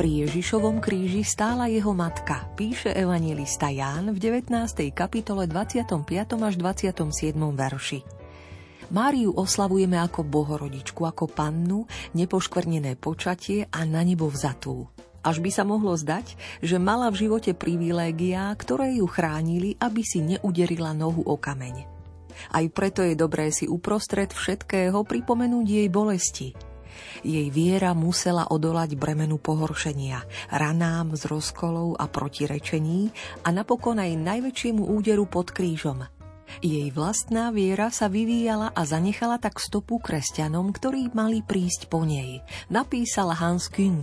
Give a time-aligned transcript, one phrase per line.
[0.00, 4.48] Pri Ježišovom kríži stála jeho matka, píše evangelista Ján v 19.
[4.96, 6.00] kapitole 25.
[6.40, 7.36] až 27.
[7.36, 8.00] verši.
[8.96, 11.84] Máriu oslavujeme ako bohorodičku, ako pannu,
[12.16, 14.88] nepoškvrnené počatie a na nebo vzatú.
[15.20, 16.32] Až by sa mohlo zdať,
[16.64, 21.89] že mala v živote privilégia, ktoré ju chránili, aby si neuderila nohu o kameň.
[22.48, 26.50] Aj preto je dobré si uprostred všetkého pripomenúť jej bolesti–
[27.20, 33.12] jej viera musela odolať bremenu pohoršenia, ranám z rozkolov a protirečení
[33.44, 36.06] a napokon aj najväčšiemu úderu pod krížom.
[36.58, 42.42] Jej vlastná viera sa vyvíjala a zanechala tak stopu kresťanom, ktorí mali prísť po nej,
[42.66, 44.02] napísal Hans Küng.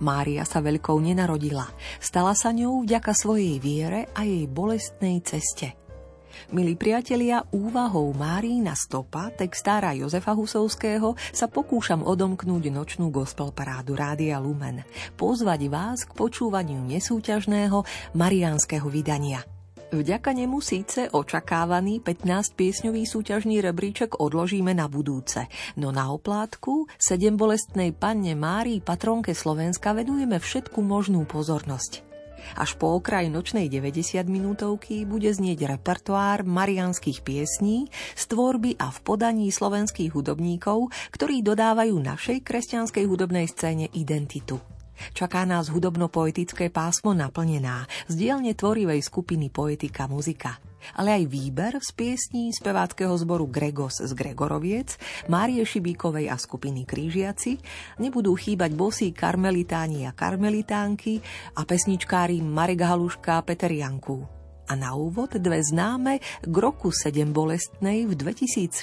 [0.00, 1.68] Mária sa veľkou nenarodila,
[2.00, 5.76] stala sa ňou vďaka svojej viere a jej bolestnej ceste–
[6.50, 14.42] Milí priatelia, úvahou Márína stopa, textára Jozefa Husovského, sa pokúšam odomknúť nočnú gospel parádu Rádia
[14.42, 14.82] Lumen.
[15.14, 17.86] Pozvať vás k počúvaniu nesúťažného
[18.18, 19.46] mariánskeho vydania.
[19.94, 25.46] Vďaka nemu síce očakávaný 15-piesňový súťažný rebríček odložíme na budúce,
[25.78, 32.09] no na oplátku sedem bolestnej panne Márii, patronke Slovenska, venujeme všetku možnú pozornosť.
[32.56, 38.98] Až po okraj nočnej 90 minútovky bude znieť repertoár marianských piesní z tvorby a v
[39.04, 44.60] podaní slovenských hudobníkov, ktorí dodávajú našej kresťanskej hudobnej scéne identitu.
[45.16, 51.90] Čaká nás hudobno-poetické pásmo naplnená z dielne tvorivej skupiny Poetika muzika ale aj výber z
[51.92, 54.96] piesní speváckého zboru Gregos z Gregoroviec,
[55.28, 57.60] Márie Šibíkovej a skupiny Krížiaci,
[58.00, 61.20] nebudú chýbať bosí karmelitáni a karmelitánky
[61.56, 64.39] a pesničkári Marek Haluška a Peter Janku.
[64.70, 68.78] A na úvod dve známe k roku 7 bolestnej v 2014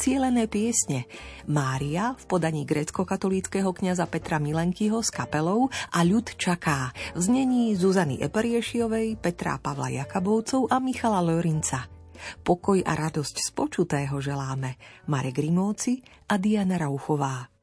[0.00, 1.04] cielené piesne.
[1.44, 8.16] Mária v podaní grécko-katolíckého kňaza Petra Milenkyho s kapelou a ľud čaká v znení Zuzany
[8.16, 11.84] Eperiešiovej, Petra Pavla Jakabovcov a Michala Lorinca.
[12.40, 14.80] Pokoj a radosť z počutého želáme
[15.12, 16.00] Marek Rimóci
[16.32, 17.57] a Diana Rauchová.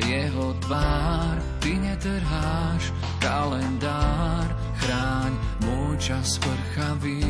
[0.00, 4.48] Jeho tvár, ty netrháš kalendár,
[4.80, 5.32] chráň
[5.64, 7.22] môj čas prchavý.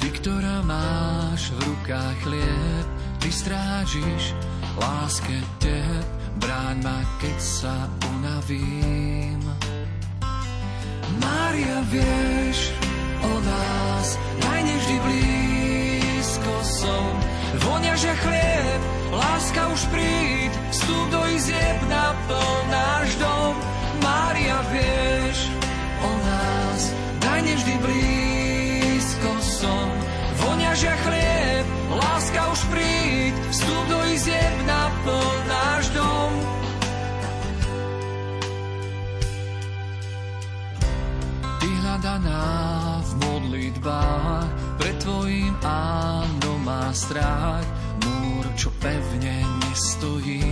[0.00, 2.86] Ty, ktorá máš v rukách chlieb,
[3.20, 4.32] ty strážiš
[4.80, 6.06] láske teb,
[6.40, 7.76] bráň ma, keď sa
[8.16, 9.44] unavím.
[11.20, 12.72] Mária, vieš
[13.20, 14.06] o nás,
[14.40, 17.39] najneždy blízko som.
[17.58, 18.80] Vonia, že chlieb,
[19.10, 23.54] láska už príď, vstup do izieb, naplň náš dom.
[23.98, 25.50] Mária, vieš
[25.98, 26.80] o nás,
[27.26, 29.88] najneždy blízko som.
[30.46, 36.32] Vonia, že chlieb, láska už príď, vstup do izieb, naplň náš dom.
[41.58, 42.46] Ty hľadaná
[43.02, 44.48] v modlitbách,
[44.78, 46.09] pred tvojim áno
[46.90, 47.66] má strach,
[48.02, 50.42] múr, čo pevne nestojí.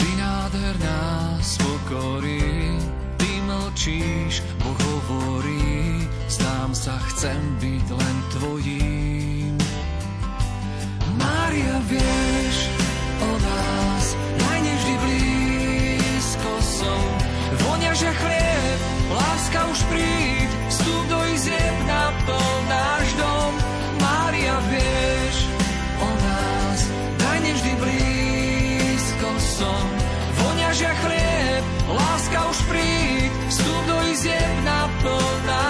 [0.00, 2.72] Ty nádherná z pokory,
[3.20, 9.54] ty mlčíš, Boh hovorí, zdám sa, chcem byť len tvojím.
[11.20, 12.56] Mária, vieš
[13.28, 14.04] o nás,
[14.40, 17.04] najneždy blízko som.
[17.60, 18.80] Vonia, že chlieb,
[19.12, 20.67] láska už príď,
[21.38, 23.52] vstup do izieb, naplň náš dom.
[24.02, 25.36] Mária, vieš
[26.02, 26.80] o nás,
[27.22, 29.86] najneždy blízko som.
[30.68, 35.67] Že chlieb, láska už príď, vstup do izieb, naplň náš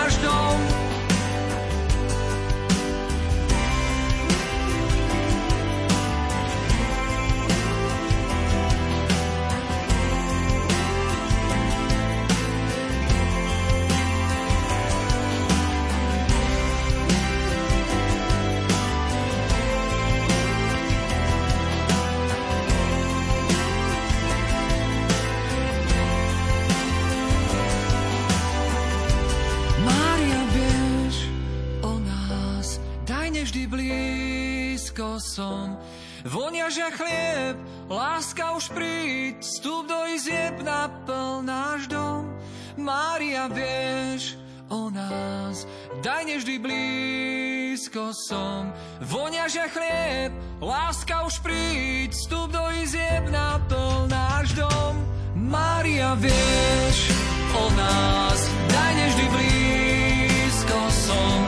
[36.29, 37.57] Vonia, že chlieb,
[37.89, 42.29] láska už príď, vstup do izieb, naplň náš dom.
[42.77, 44.37] Mária, vieš
[44.69, 45.65] o nás,
[46.05, 48.69] daj nevždy blízko som.
[49.01, 55.01] Vonia, že chlieb, láska už príď, vstup do izieb, naplň náš dom.
[55.33, 57.09] Mária, vieš
[57.57, 61.39] o nás, daj nevždy blízko som.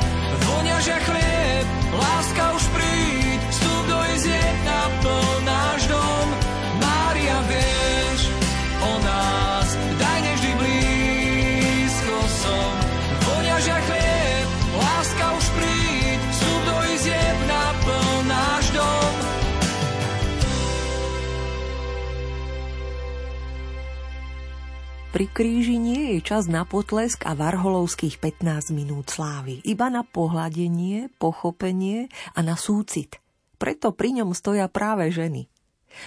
[0.49, 1.67] Vonia, že chlieb,
[2.01, 2.60] láska už
[25.11, 31.11] Pri kríži nie je čas na potlesk a varholovských 15 minút slávy, iba na pohľadenie,
[31.19, 32.07] pochopenie
[32.39, 33.19] a na súcit.
[33.59, 35.51] Preto pri ňom stoja práve ženy.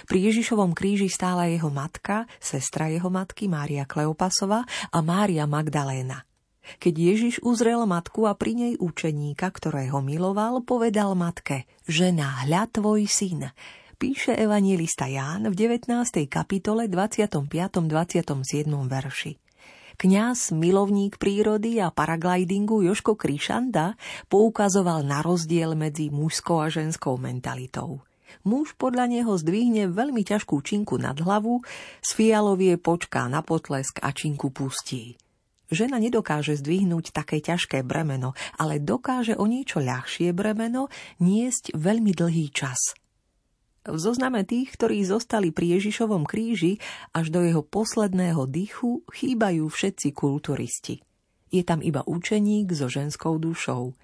[0.08, 6.24] Pri Ježišovom kríži stála jeho matka, sestra jeho matky Mária Kleopasova a Mária Magdaléna.
[6.80, 13.04] Keď Ježiš uzrel matku a pri nej učeníka, ktorého miloval, povedal matke, žena, hľa tvoj
[13.04, 13.52] syn.
[14.04, 16.28] Píše evangelista Ján v 19.
[16.28, 17.40] kapitole 25.
[17.88, 18.68] 27.
[18.84, 19.32] verši.
[19.96, 23.96] Kňaz, milovník prírody a paraglidingu Joško Krišanda
[24.28, 28.04] poukazoval na rozdiel medzi mužskou a ženskou mentalitou.
[28.44, 31.64] Muž podľa neho zdvihne veľmi ťažkú činku nad hlavu,
[32.04, 35.16] z fialovie počká na potlesk a činku pustí.
[35.72, 40.92] Žena nedokáže zdvihnúť také ťažké bremeno, ale dokáže o niečo ľahšie bremeno
[41.24, 42.76] niesť veľmi dlhý čas–
[43.84, 46.80] v zozname tých, ktorí zostali pri Ježišovom kríži
[47.12, 51.04] až do jeho posledného dychu, chýbajú všetci kulturisti.
[51.52, 53.94] Je tam iba učeník so ženskou dušou.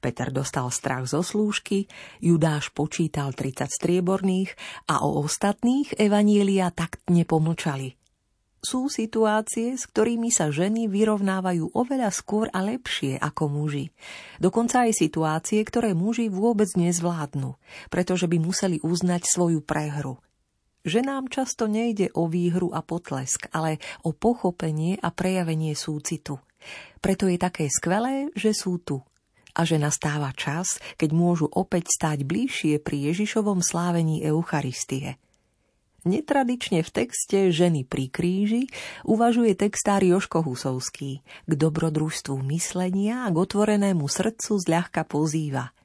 [0.00, 1.84] Peter dostal strach zo slúžky,
[2.24, 4.56] Judáš počítal 30 strieborných
[4.88, 7.99] a o ostatných evanielia taktne pomlčali.
[8.60, 13.88] Sú situácie, s ktorými sa ženy vyrovnávajú oveľa skôr a lepšie ako muži.
[14.36, 17.56] Dokonca aj situácie, ktoré muži vôbec nezvládnu,
[17.88, 20.20] pretože by museli uznať svoju prehru.
[20.84, 26.36] Ženám často nejde o výhru a potlesk, ale o pochopenie a prejavenie súcitu.
[27.00, 29.00] Preto je také skvelé, že sú tu
[29.56, 35.16] a že nastáva čas, keď môžu opäť stáť bližšie pri Ježišovom slávení Eucharistie–
[36.00, 38.64] Netradične v texte Ženy pri kríži
[39.04, 41.20] uvažuje textár Joško Husovský.
[41.44, 45.76] K dobrodružstvu myslenia a k otvorenému srdcu zľahka pozýva.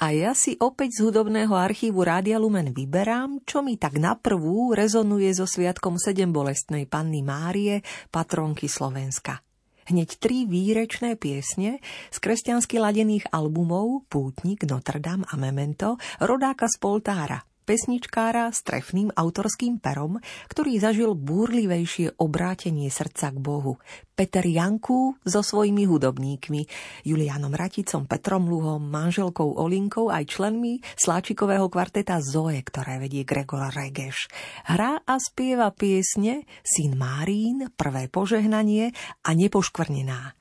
[0.00, 4.72] A ja si opäť z hudobného archívu Rádia Lumen vyberám, čo mi tak na prvú
[4.72, 9.44] rezonuje so sviatkom sedem bolestnej panny Márie, patronky Slovenska.
[9.88, 16.76] Hneď tri výrečné piesne z kresťansky ladených albumov Pútnik, Notre Dame a Memento rodáka z
[16.80, 20.16] Poltára pesničkára s trefným autorským perom,
[20.48, 23.76] ktorý zažil búrlivejšie obrátenie srdca k Bohu.
[24.16, 26.64] Peter Janku so svojimi hudobníkmi,
[27.04, 34.32] Julianom Raticom, Petrom Luhom, manželkou Olinkou aj členmi sláčikového kvarteta Zoe, ktoré vedie Gregor Regeš.
[34.64, 38.96] Hrá a spieva piesne Syn Márín, Prvé požehnanie
[39.28, 40.38] a Nepoškvrnená.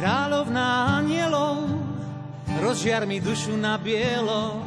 [0.00, 1.29] Kráľovná anielov
[2.60, 4.60] rozžiar mi dušu na bielo.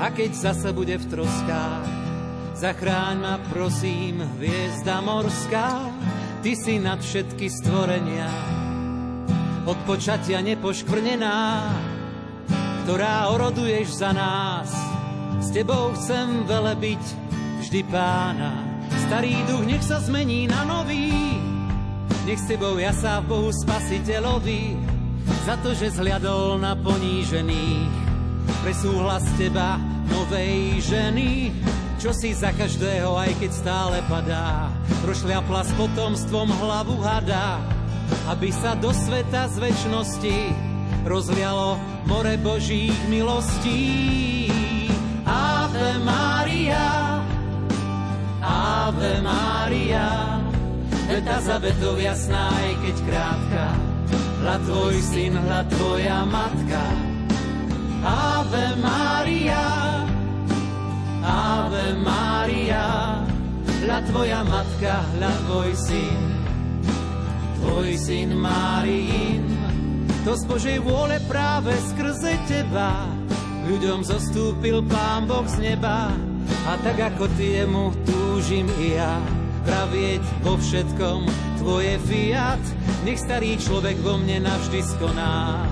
[0.00, 1.86] A keď zase bude v troskách,
[2.56, 5.92] zachráň ma prosím, hviezda morská,
[6.40, 8.28] ty si nad všetky stvorenia,
[9.64, 11.40] od počatia nepoškvrnená,
[12.84, 14.72] ktorá oroduješ za nás.
[15.40, 17.00] S tebou chcem velebiť
[17.64, 18.60] vždy pána.
[19.08, 21.12] Starý duch nech sa zmení na nový,
[22.24, 24.93] nech s tebou ja sa v Bohu spasiteľovi
[25.44, 27.92] za to, že zhľadol na ponížených.
[28.64, 29.76] Pre súhlas teba,
[30.08, 31.52] novej ženy,
[32.00, 34.68] čo si za každého, aj keď stále padá,
[35.04, 37.60] prošľapla s potomstvom hlavu hada,
[38.28, 40.38] aby sa do sveta z väčšnosti
[41.04, 41.76] rozlialo
[42.08, 44.48] more Božích milostí.
[45.24, 47.20] Ave Maria,
[48.44, 50.40] Ave Maria,
[51.08, 53.64] veta za vetou jasná, aj keď krátka,
[54.44, 56.84] hľa tvoj syn, hľa tvoja matka.
[58.04, 59.64] Ave Maria,
[61.24, 62.84] Ave Maria,
[63.80, 66.20] hľa tvoja matka, hľa tvoj syn,
[67.56, 69.48] tvoj syn Máriin.
[70.28, 73.08] To z Božej vôle práve skrze teba
[73.64, 76.12] ľuďom zostúpil Pán Boh z neba
[76.68, 81.20] a tak ako ty jemu túžim i ja pravieť vo všetkom
[81.64, 82.60] tvoje fiat,
[83.08, 85.64] nech starý človek vo mne navždy skoná.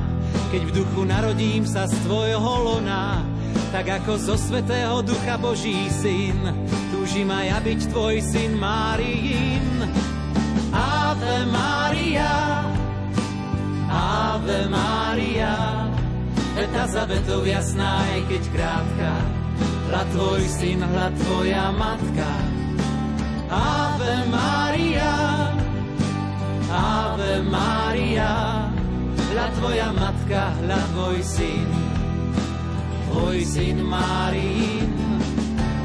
[0.49, 3.25] Keď v duchu narodím sa z tvojho lona,
[3.73, 6.37] tak ako zo svetého ducha Boží syn,
[6.93, 9.69] túžim aj ja byť tvoj syn Máriin.
[10.73, 12.65] Ave Maria,
[13.93, 15.89] Ave Maria,
[16.57, 19.13] veta za vetou jasná, aj keď krátka,
[19.93, 22.31] hľa tvoj syn, hľa tvoja matka,
[23.53, 25.13] Ave Maria,
[26.73, 28.65] Ave Maria,
[29.29, 31.69] hľa tvoja matka, hľa tvoj syn,
[33.13, 34.89] tvoj syn Márin.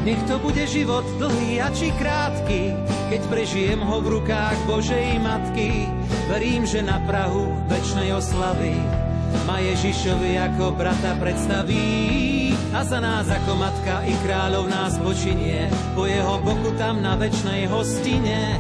[0.08, 2.72] Nech to bude život dlhý a či krátky,
[3.12, 5.92] keď prežijem ho v rukách Božej Matky.
[6.32, 8.80] Verím, že na Prahu večnej oslavy
[9.44, 16.08] ma Ježišovi ako brata predstaví a za nás ako matka i kráľov nás počinie po
[16.08, 18.60] jeho boku tam na večnej hostine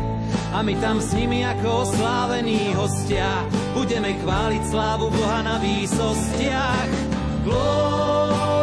[0.55, 3.43] a my tam s nimi ako oslávení hostia
[3.75, 6.91] budeme chváliť slávu Boha na výsostiach.
[7.47, 8.56] Glória,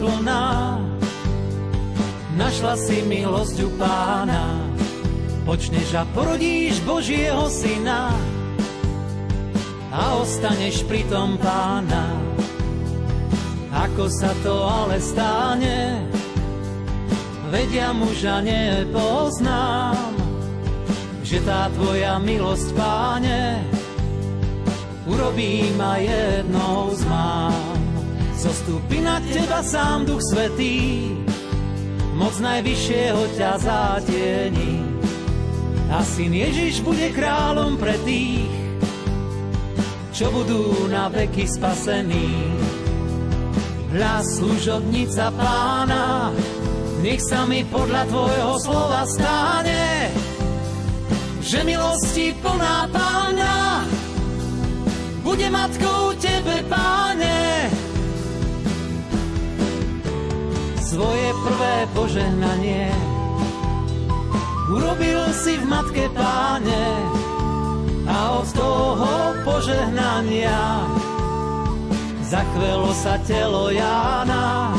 [0.00, 0.80] plná,
[2.40, 4.64] našla si milosť u pána.
[5.44, 8.08] Počneš a porodíš Božieho syna
[9.92, 12.16] a ostaneš pri tom pána.
[13.70, 16.00] Ako sa to ale stane,
[17.52, 20.16] vedia muža nepoznám,
[21.22, 23.62] že tá tvoja milosť, páne,
[25.06, 27.59] urobí ma jednou z mám.
[28.70, 31.10] Zostúpi na teba sám Duch Svetý,
[32.14, 34.78] moc najvyššieho ťa zatieni.
[35.90, 38.46] A syn Ježiš bude kráľom pre tých,
[40.14, 42.30] čo budú na veky spasení.
[43.90, 46.30] Hľa služobnica pána,
[47.02, 50.14] nech sa mi podľa tvojho slova stane,
[51.42, 53.82] že milosti plná pána,
[55.26, 57.79] bude matkou tebe, páne.
[60.90, 62.90] Svoje prvé požehnanie
[64.74, 66.86] urobil si v matke páne
[68.10, 70.82] a od toho požehnania
[72.26, 74.74] zachvelo sa telo Jána,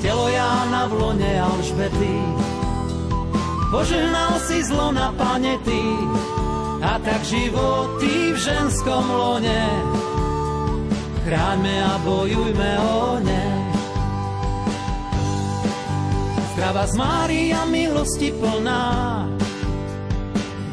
[0.00, 2.16] telo Jána v lone Alžbety.
[3.68, 5.84] Požehnal si zlo na panety
[6.80, 9.64] a tak životy v ženskom lone.
[11.28, 13.59] Chráňme a bojujme o ne.
[16.60, 18.84] Zdrava z Mária milosti plná,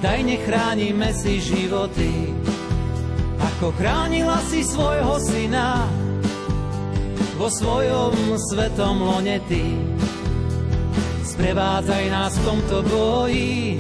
[0.04, 2.36] daj nechránime si životy,
[3.40, 5.88] ako chránila si svojho syna
[7.40, 9.64] vo svojom svetom lone ty.
[11.24, 13.80] Sprevádzaj nás v tomto boji,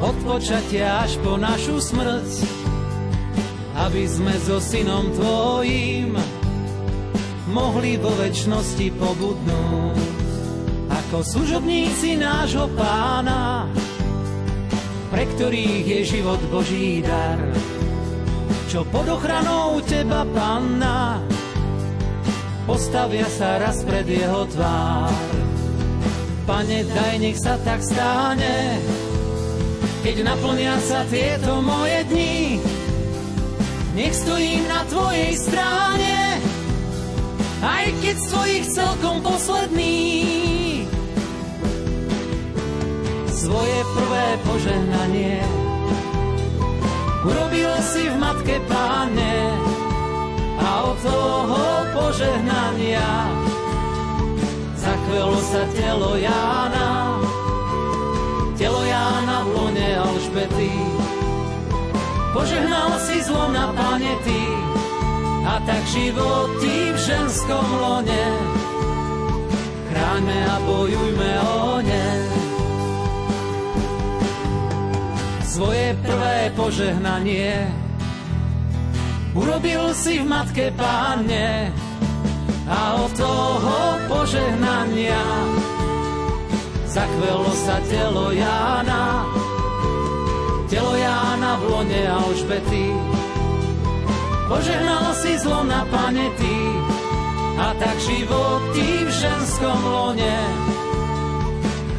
[0.00, 2.32] od počatia až po našu smrť,
[3.76, 6.16] aby sme so synom tvojím
[7.52, 10.01] mohli vo väčšnosti pobudnúť.
[11.12, 13.68] Ako služobníci nášho pána,
[15.12, 17.36] pre ktorých je život Boží dar,
[18.72, 21.20] čo pod ochranou teba, panna,
[22.64, 25.12] postavia sa raz pred jeho tvár.
[26.48, 28.80] Pane, daj, nech sa tak stane,
[30.00, 32.56] keď naplnia sa tieto moje dni.
[34.00, 36.40] Nech stojím na tvojej stráne,
[37.60, 38.16] aj keď
[38.64, 40.51] z celkom posledný.
[43.42, 45.42] Svoje prvé požehnanie
[47.26, 49.34] urobil si v matke páne
[50.62, 53.02] a od toho požehnania
[54.78, 57.18] zachvelo sa telo Jána,
[58.54, 60.78] telo Jána v lone Alžbety.
[62.30, 64.42] Požehnal si zlo na planety
[65.42, 68.24] a tak životy v ženskom lone.
[69.90, 72.31] Chráňme a bojujme o ne.
[75.52, 77.68] Svoje prvé požehnanie
[79.36, 81.68] urobil si v matke páne
[82.64, 85.20] a od toho požehnania
[86.88, 89.28] zachvelo sa telo Jána,
[90.72, 92.88] telo Jána v lone Alžbety.
[94.48, 96.58] Požehnal si zlo na panety
[97.60, 100.36] a tak životy v ženskom lone.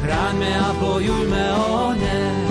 [0.02, 2.43] Chráňme a bojujme o ne.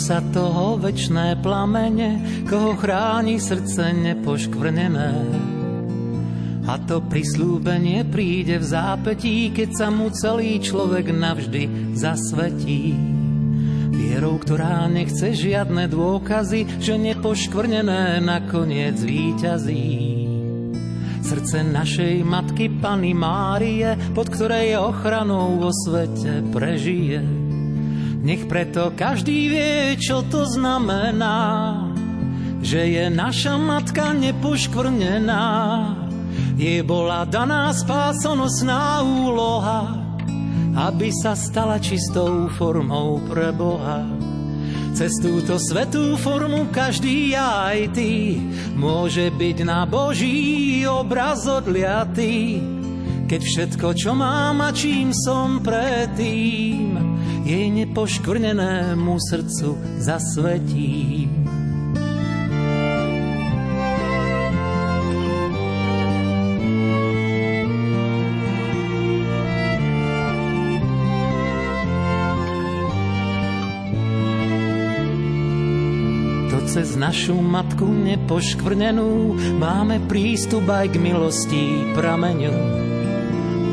[0.00, 5.12] Sa toho večné plamene, koho chráni srdce nepoškvrnené.
[6.64, 12.96] A to prislúbenie príde v zápetí, keď sa mu celý človek navždy zasvetí.
[13.92, 20.16] Vierou, ktorá nechce žiadne dôkazy, že nepoškvrnené nakoniec víťazí.
[21.20, 27.39] Srdce našej matky Pany Márie, pod ktorej ochranou vo svete prežije
[28.20, 31.76] nech preto každý vie, čo to znamená,
[32.60, 35.46] že je naša matka nepoškvrnená.
[36.60, 39.96] Jej bola daná spásonosná úloha,
[40.76, 44.04] aby sa stala čistou formou pre Boha.
[44.92, 48.36] Cez túto svetú formu každý aj ty
[48.76, 52.60] môže byť na Boží obraz odliatý.
[53.24, 56.99] Keď všetko, čo mám a čím som predtým,
[57.50, 61.30] jej nepoškvrnenému srdcu zasvetím.
[76.70, 81.62] cez našu matku nepoškvrnenú máme prístup aj k milosti
[81.98, 82.54] prameňu.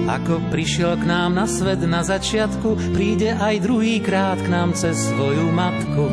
[0.08, 4.96] Ako prišiel k nám na svet na začiatku, príde aj druhý krát k nám cez
[4.96, 6.08] svoju matku.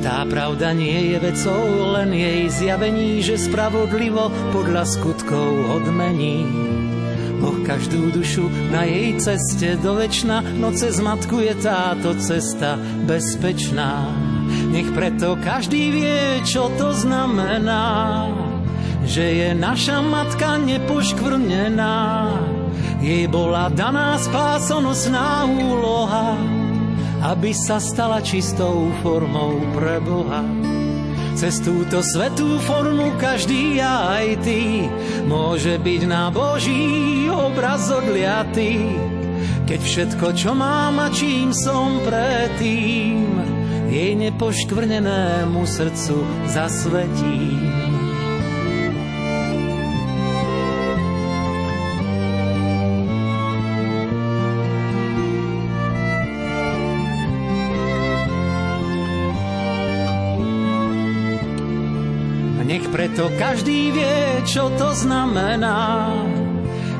[0.00, 6.44] Tá pravda nie je vecou, len jej zjavení, že spravodlivo podľa skutkov odmení.
[7.44, 14.08] Boh každú dušu na jej ceste do večna, no cez matku je táto cesta bezpečná.
[14.72, 18.28] Nech preto každý vie, čo to znamená,
[19.04, 21.96] že je naša matka nepoškvrnená.
[23.04, 26.40] Jej bola daná spásonosná úloha,
[27.20, 30.40] aby sa stala čistou formou pre Boha.
[31.36, 34.88] Cez túto svetú formu každý aj ty
[35.28, 38.96] môže byť na Boží obraz odliatý.
[39.68, 43.28] Keď všetko, čo mám a čím som predtým,
[43.92, 47.63] jej nepoškvrnenému srdcu zasvetí.
[63.14, 66.10] Preto každý vie, čo to znamená,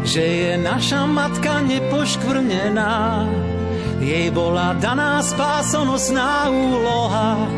[0.06, 3.26] že je naša matka nepoškvrnená
[3.98, 7.50] jej bola daná spásonosná úloha,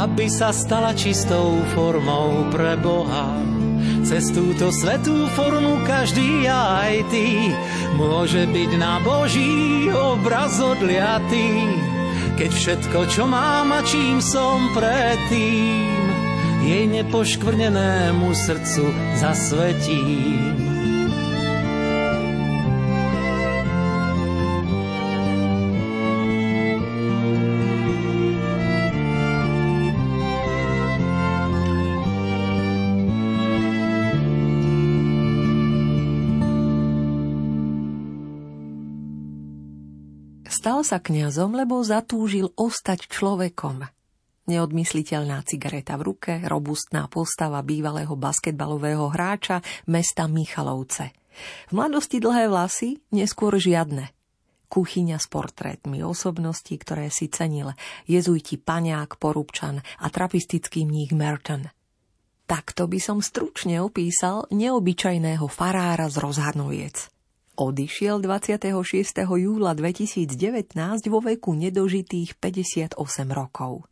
[0.00, 3.36] aby sa stala čistou formou pre Boha.
[4.00, 7.52] Cez túto svetú formu každý aj ty
[8.00, 11.68] môže byť na Boží obraz odliatý.
[12.40, 15.93] Keď všetko, čo mám a čím som predtým,
[16.64, 18.84] jej nepoškvrnenému srdcu
[19.20, 20.64] zasvetím.
[40.48, 43.93] Stal sa kňazom, lebo zatúžil ostať človekom.
[44.44, 51.16] Neodmysliteľná cigareta v ruke, robustná postava bývalého basketbalového hráča mesta Michalovce.
[51.68, 54.12] V mladosti dlhé vlasy, neskôr žiadne.
[54.68, 57.72] Kuchyňa s portrétmi osobností, ktoré si cenil,
[58.04, 61.64] jezuiti Paňák, Porubčan a trapistický mních Merton.
[62.44, 67.08] Takto by som stručne opísal neobyčajného farára z rozhadnoviec.
[67.56, 68.68] Odišiel 26.
[69.24, 70.76] júla 2019
[71.08, 72.98] vo veku nedožitých 58
[73.32, 73.88] rokov.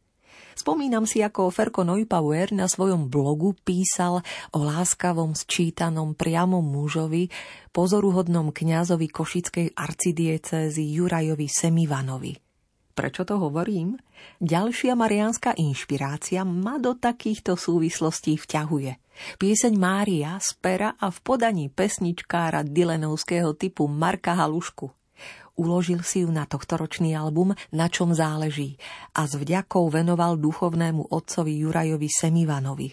[0.62, 4.22] Spomínam si, ako Ferko Neupauer na svojom blogu písal
[4.54, 7.34] o láskavom sčítanom priamom mužovi,
[7.74, 12.38] pozoruhodnom kňazovi košickej arcidiecézy Jurajovi Semivanovi.
[12.94, 13.98] Prečo to hovorím?
[14.38, 19.02] Ďalšia mariánska inšpirácia ma do takýchto súvislostí vťahuje.
[19.42, 25.01] Pieseň Mária z pera a v podaní pesničkára Dylanovského typu Marka Halušku.
[25.60, 28.80] Uložil si ju na tohtoročný album Na čom záleží
[29.12, 32.88] a s vďakou venoval duchovnému otcovi Jurajovi Semivanovi.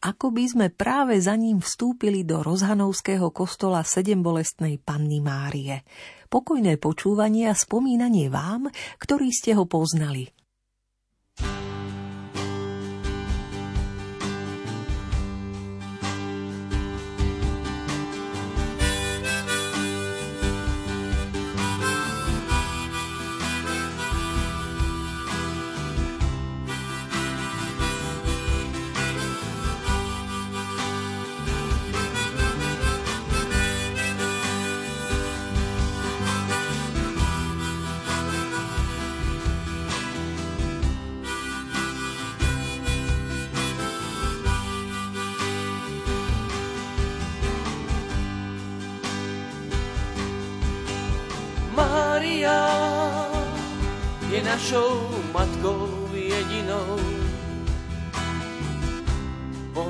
[0.00, 5.84] Ako by sme práve za ním vstúpili do rozhanovského kostola sedembolestnej Panny Márie.
[6.32, 10.32] Pokojné počúvanie a spomínanie vám, ktorí ste ho poznali–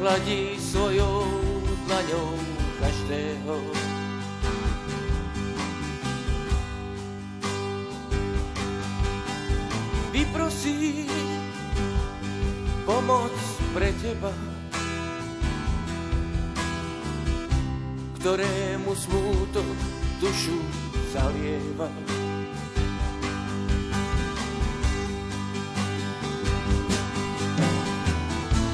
[0.01, 1.29] Pohľadí svojou
[1.85, 2.33] dlaňou
[2.81, 3.57] každého.
[10.09, 11.05] Vyprosí
[12.89, 13.37] pomoc
[13.77, 14.33] pre teba,
[18.25, 19.69] ktorému smútok
[20.17, 20.65] dušu
[21.13, 22.10] zalieva.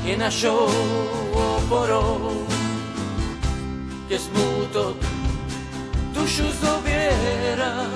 [0.07, 0.71] Je našou
[1.35, 2.47] oporou,
[4.07, 4.95] kde smútok
[6.15, 7.91] dušu zobiera.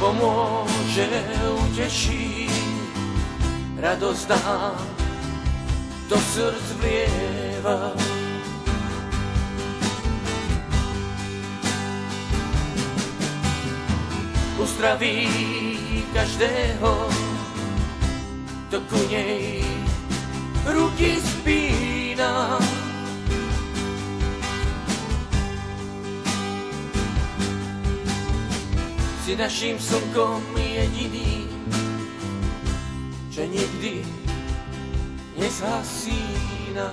[0.00, 1.08] Pomôže,
[1.68, 2.48] uteší,
[3.76, 4.80] radosť nám
[6.08, 7.92] do srdc vlieva.
[14.74, 15.30] Uzdraví
[16.10, 17.06] každého,
[18.66, 19.62] kto ku nej
[20.66, 22.58] ruky spína.
[29.22, 31.46] Si naším slnkom jediný,
[33.30, 34.02] že nikdy
[35.38, 36.90] nezhasína.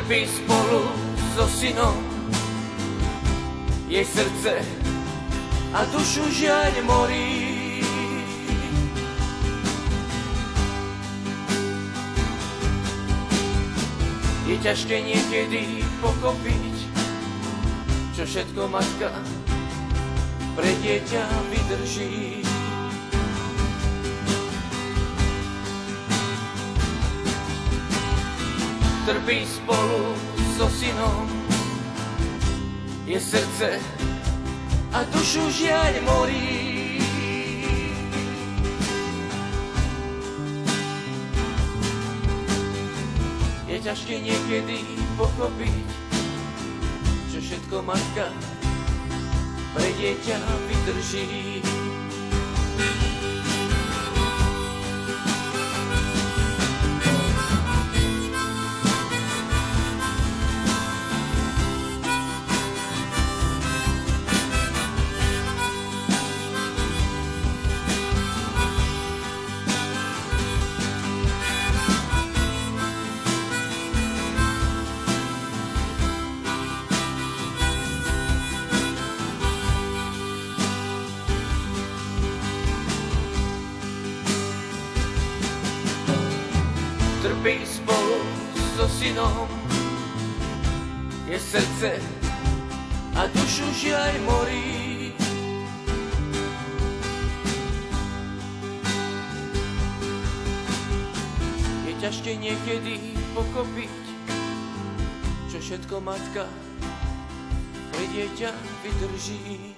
[0.00, 0.80] Trpí spolu
[1.36, 1.92] so synom,
[3.84, 4.64] jej srdce
[5.76, 7.84] a dušu žiaľ morí.
[14.48, 16.74] Je ťažké niekedy pochopiť,
[18.16, 19.12] čo všetko matka
[20.56, 22.49] pre dieťa vydrží.
[29.00, 30.12] Trpí spolu
[30.60, 31.24] so synom,
[33.08, 33.80] je srdce
[34.92, 37.00] a dušu žiaľ morí.
[43.66, 44.84] Je ťažké niekedy
[45.16, 45.88] pochopiť,
[47.34, 48.28] čo všetko matka
[49.74, 51.89] pre dieťa vydrží.
[106.00, 106.48] Matka
[107.92, 109.76] pre dieťa vydrží.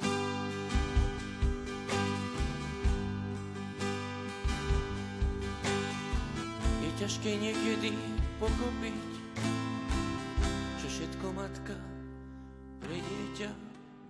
[6.78, 7.90] Je ťažké niekedy
[8.38, 9.02] pochopiť,
[10.78, 11.74] čo všetko matka
[12.78, 13.50] pre dieťa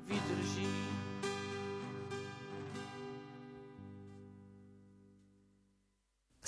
[0.04, 0.91] vydrží.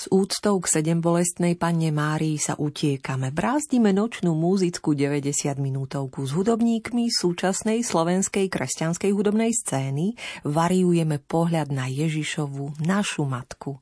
[0.04, 3.32] S úctou k sedembolestnej panne Márii sa utiekame.
[3.32, 10.12] Brázdime nočnú múzickú 90 minútovku s hudobníkmi súčasnej slovenskej kresťanskej hudobnej scény.
[10.44, 13.80] Variujeme pohľad na Ježišovu, našu matku.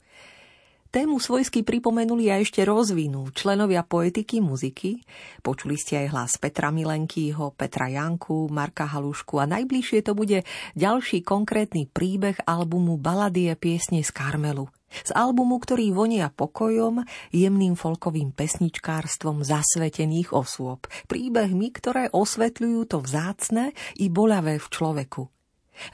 [0.95, 5.03] Tému svojsky pripomenuli a ešte rozvinú členovia poetiky muziky.
[5.43, 10.47] Počuli ste aj hlas Petra Milenkýho, Petra Janku, Marka Halušku a najbližšie to bude
[10.79, 14.71] ďalší konkrétny príbeh albumu Baladie piesne z Karmelu.
[15.01, 17.03] Z albumu, ktorý vonia pokojom,
[17.33, 20.85] jemným folkovým pesničkárstvom zasvetených osôb.
[21.09, 25.33] Príbehmi, ktoré osvetľujú to vzácne i bolavé v človeku.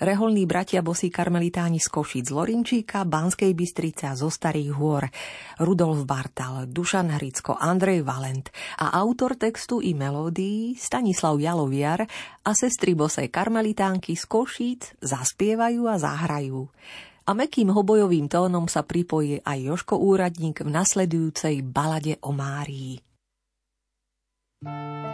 [0.03, 5.07] Reholní bratia bosí karmelitáni z Košic, z Lorinčíka, Banskej Bystrice a zo Starých hôr,
[5.63, 8.51] Rudolf Bartal, Dušan Hricko, Andrej Valent
[8.83, 12.05] a autor textu i melódií Stanislav Jaloviar
[12.43, 16.69] a sestry bosej karmelitánky z Košíc zaspievajú a zahrajú.
[17.29, 23.05] A mekým hobojovým tónom sa pripojí aj Joško Úradník v nasledujúcej balade o Márii.
[24.59, 25.08] thank you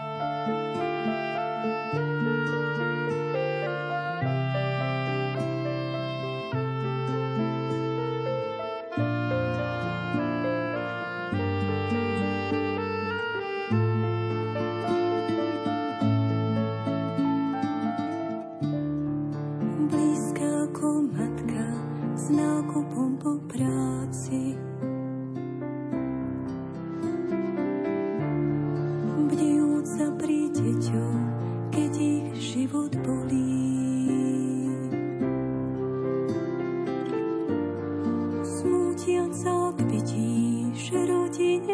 [41.37, 41.73] 今天。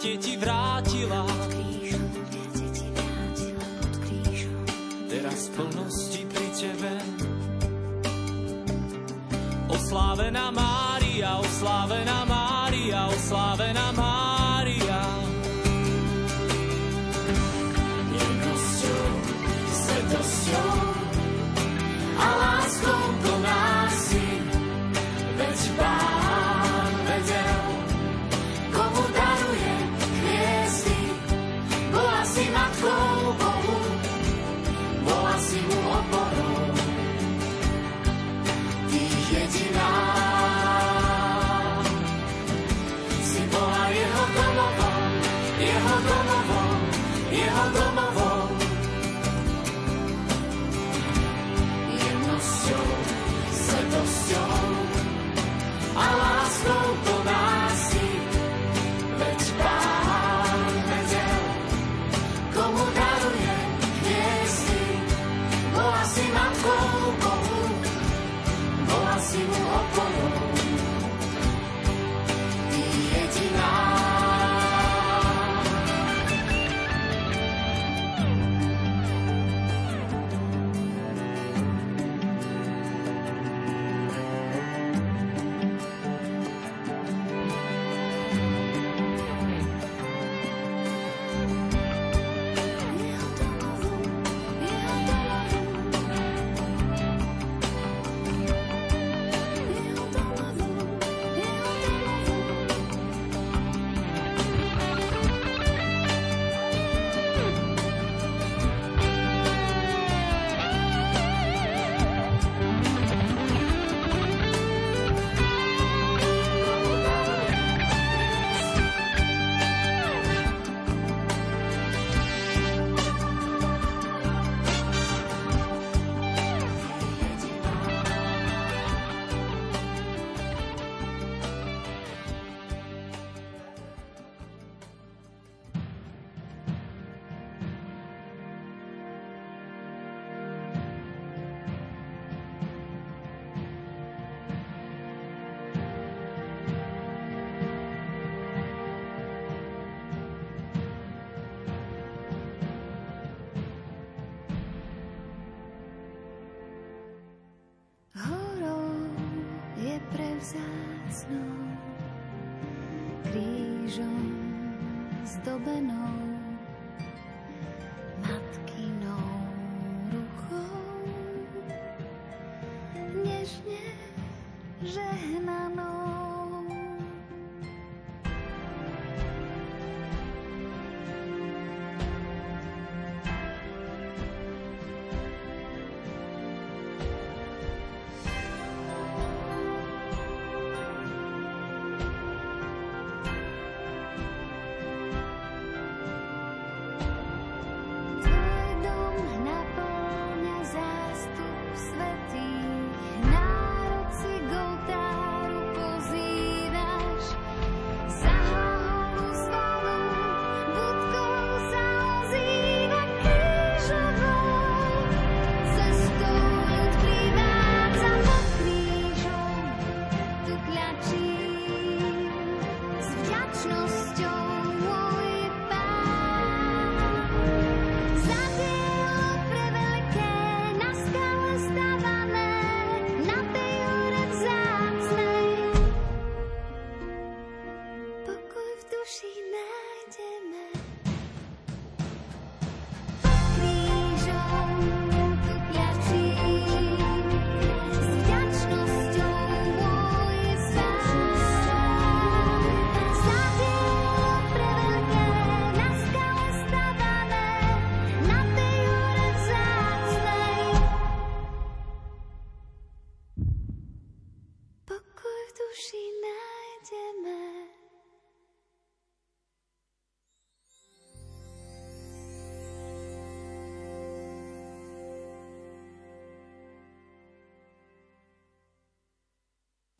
[0.00, 0.79] ti vrátila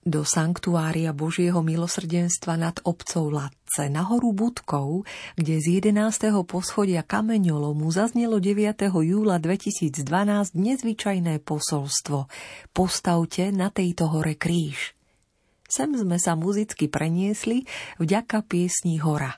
[0.00, 5.04] do sanktuária Božieho milosrdenstva nad obcov Latce na horu Budkov,
[5.36, 6.32] kde z 11.
[6.48, 8.88] poschodia kameňolomu zaznelo 9.
[8.88, 10.00] júla 2012
[10.56, 12.32] nezvyčajné posolstvo
[12.72, 14.96] Postavte na tejto hore kríž.
[15.68, 17.62] Sem sme sa muzicky preniesli
[18.00, 19.36] vďaka piesni Hora.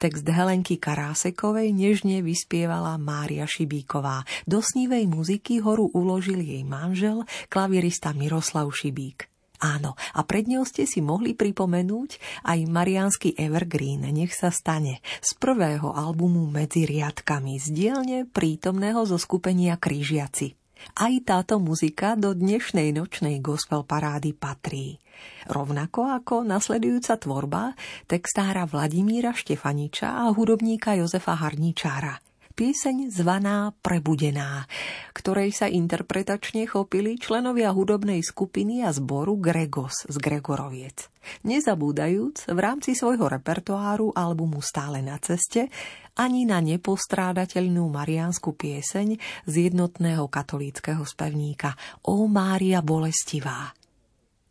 [0.00, 4.24] Text Helenky Karásekovej nežne vyspievala Mária Šibíková.
[4.48, 9.33] Do snívej muziky horu uložil jej manžel, klavirista Miroslav Šibík.
[9.62, 15.30] Áno, a pred ňou ste si mohli pripomenúť aj mariánsky Evergreen Nech sa stane z
[15.38, 20.58] prvého albumu Medzi riadkami z dielne prítomného zo skupenia Krížiaci.
[21.00, 25.00] Aj táto muzika do dnešnej nočnej gospel parády patrí.
[25.48, 27.72] Rovnako ako nasledujúca tvorba
[28.04, 32.20] textára Vladimíra Štefaniča a hudobníka Jozefa Harničára–
[32.54, 34.70] pieseň zvaná Prebudená,
[35.10, 41.10] ktorej sa interpretačne chopili členovia hudobnej skupiny a zboru Gregos z Gregoroviec.
[41.42, 45.66] Nezabúdajúc v rámci svojho repertoáru albumu Stále na ceste
[46.14, 49.18] ani na nepostrádateľnú mariánsku pieseň
[49.50, 51.74] z jednotného katolíckého spevníka
[52.06, 53.74] O Mária bolestivá.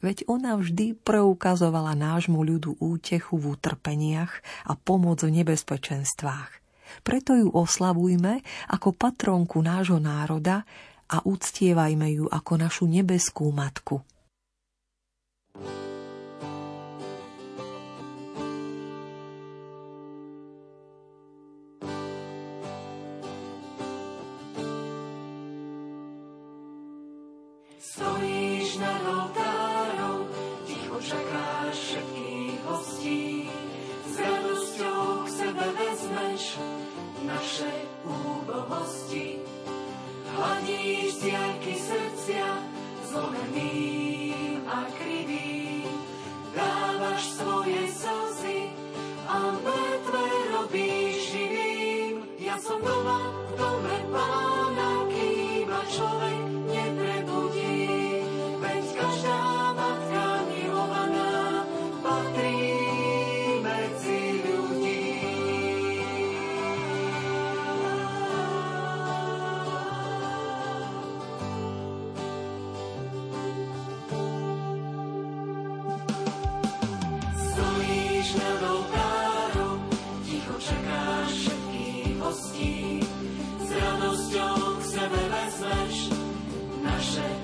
[0.03, 6.62] Veď ona vždy preukazovala nášmu ľudu útechu v utrpeniach a pomoc v nebezpečenstvách.
[7.01, 10.61] Preto ju oslavujme ako patronku nášho národa
[11.09, 14.05] a uctievajme ju ako našu nebeskú matku.
[40.43, 42.47] hladíš diaľky srdcia,
[43.07, 45.87] zlomeným a krivým.
[46.51, 48.59] Dávaš svoje slzy
[49.23, 52.27] a mŕtve robíš živým.
[52.43, 53.42] Ja som doma,
[78.33, 79.77] víšňovou párou,
[80.25, 82.99] ticho čakáš všetkých hostí,
[83.61, 84.81] s radosťou k
[86.81, 87.42] naše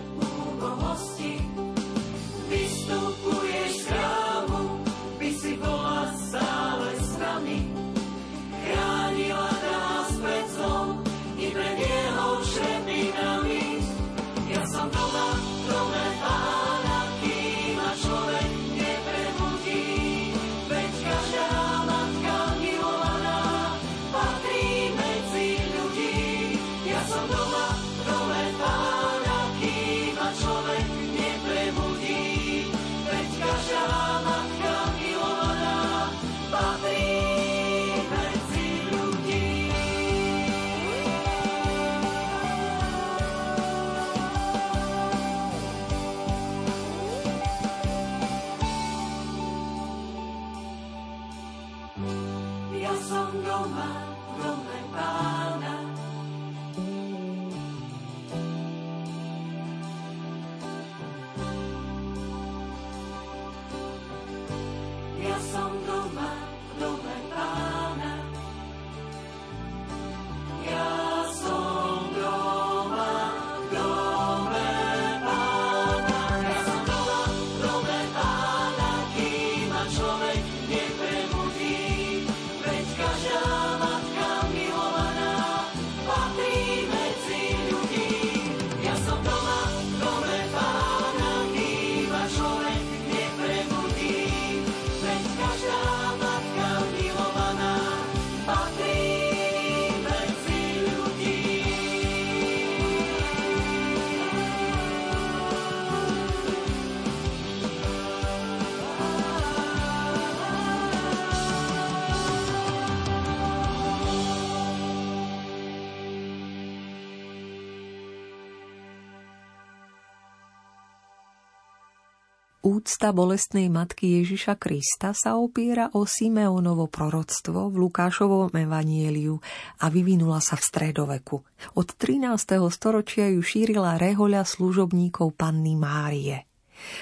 [122.80, 129.36] Úcta bolestnej matky Ježiša Krista sa opiera o Simeonovo proroctvo v Lukášovom evanieliu
[129.84, 131.44] a vyvinula sa v stredoveku.
[131.76, 132.40] Od 13.
[132.72, 136.48] storočia ju šírila rehoľa služobníkov panny Márie.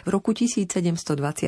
[0.01, 1.45] V roku 1727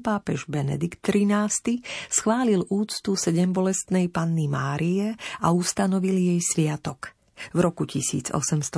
[0.00, 5.12] pápež Benedikt XIII schválil úctu sedembolestnej panny Márie
[5.44, 7.12] a ustanovil jej sviatok.
[7.52, 8.76] V roku 1814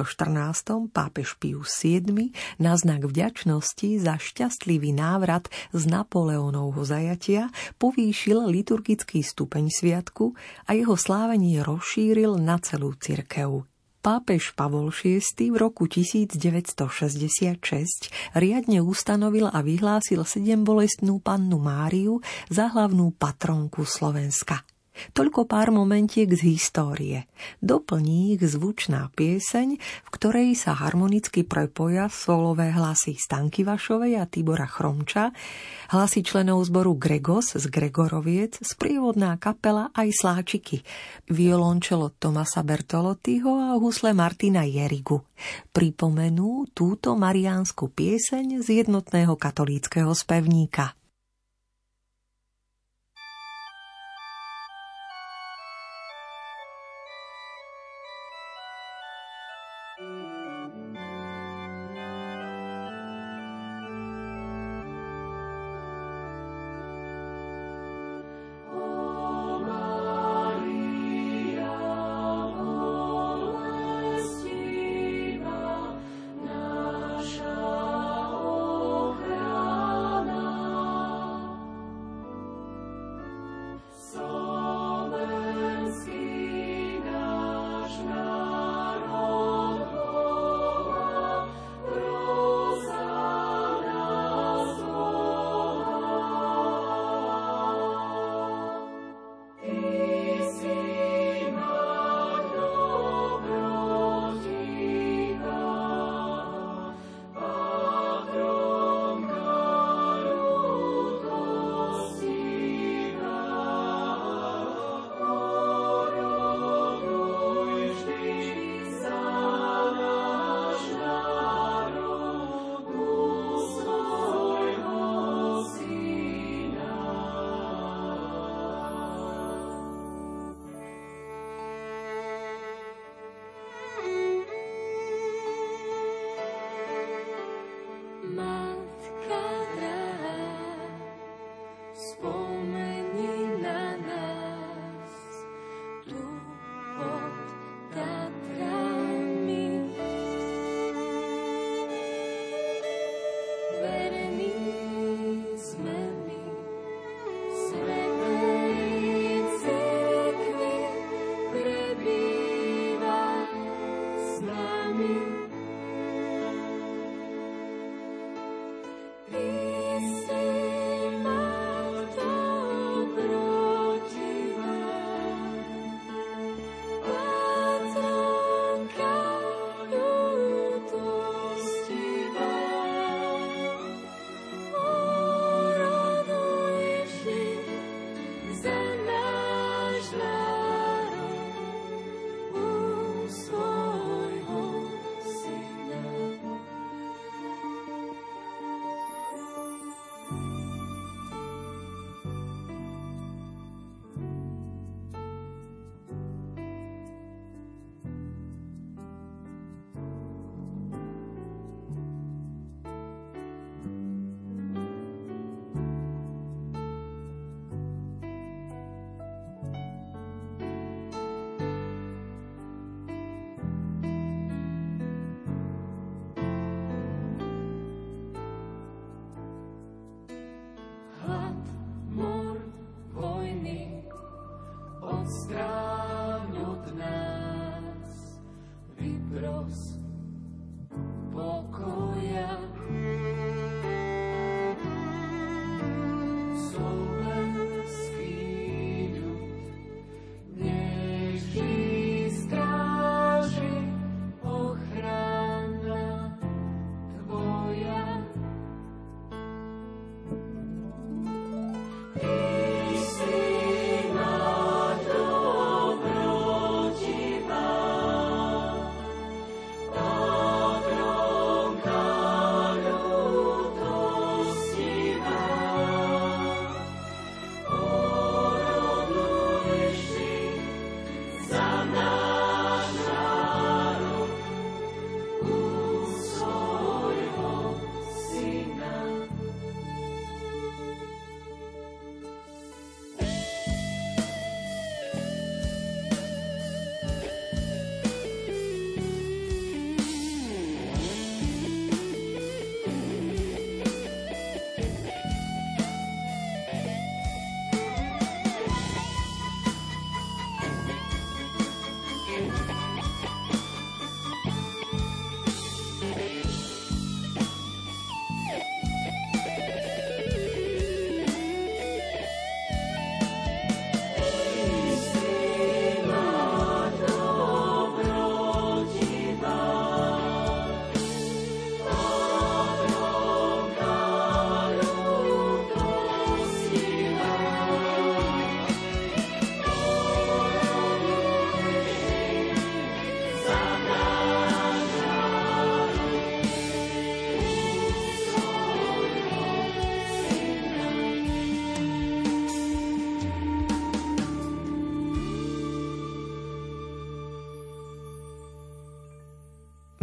[0.90, 9.68] pápež Pius VII na znak vďačnosti za šťastlivý návrat z Napoleónovho zajatia povýšil liturgický stupeň
[9.68, 10.32] sviatku
[10.64, 13.68] a jeho slávenie rozšíril na celú cirkev.
[14.04, 17.56] Pápež Pavol VI v roku 1966
[18.36, 22.20] riadne ustanovil a vyhlásil sedembolestnú pannu Máriu
[22.52, 24.60] za hlavnú patronku Slovenska.
[25.14, 27.26] Toľko pár momentiek z histórie.
[27.60, 34.70] Doplní ich zvučná pieseň, v ktorej sa harmonicky prepoja solové hlasy Stanky Vašovej a Tibora
[34.70, 35.34] Chromča,
[35.92, 40.80] hlasy členov zboru Gregos z Gregoroviec, sprievodná kapela aj sláčiky,
[41.28, 45.20] violončelo Tomasa Bertolottiho a husle Martina Jerigu.
[45.74, 50.96] Pripomenú túto mariánsku pieseň z jednotného katolíckého spevníka.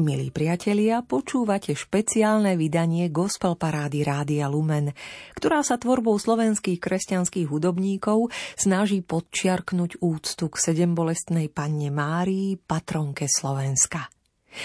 [0.02, 4.98] Milí priatelia, počúvate špeciálne vydanie Gospel Parády Rádia Lumen,
[5.38, 14.10] ktorá sa tvorbou slovenských kresťanských hudobníkov snaží podčiarknúť úctu k sedembolestnej panne Márii, patronke Slovenska.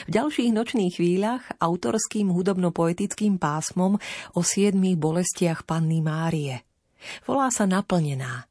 [0.09, 4.01] V ďalších nočných chvíľach autorským hudobno-poetickým pásmom
[4.33, 6.65] o siedmých bolestiach panny Márie.
[7.29, 8.49] Volá sa Naplnená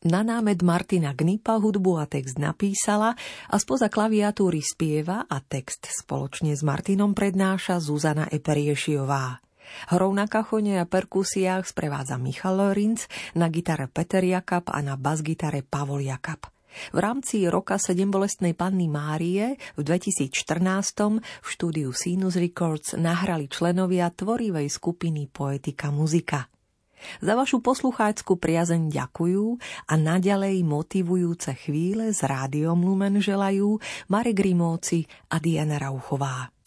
[0.00, 3.12] na námed Martina Gnipa hudbu a text napísala
[3.52, 9.44] a spoza klaviatúry spieva a text spoločne s Martinom prednáša Zuzana Eperiešiová.
[9.92, 15.62] Hrou na kachone a perkusiách sprevádza Michal Lorinc, na gitare Peter Jakab a na basgitare
[15.62, 16.48] Pavol Jakab.
[16.94, 24.70] V rámci roka sedembolestnej panny Márie v 2014 v štúdiu Sinus Records nahrali členovia tvorivej
[24.70, 26.46] skupiny Poetika muzika.
[27.24, 33.80] Za vašu poslucháčskú priazeň ďakujú a naďalej motivujúce chvíle s rádiom Lumen želajú
[34.12, 36.59] Marek Rimóci a Diana Rauchová.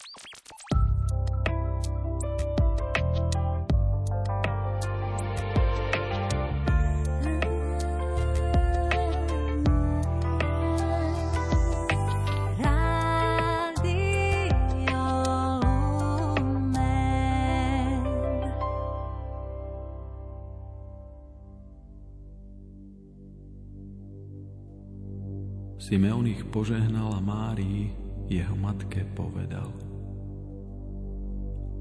[25.94, 27.86] Simeon ich požehnal a Márii,
[28.26, 29.70] jeho matke, povedal.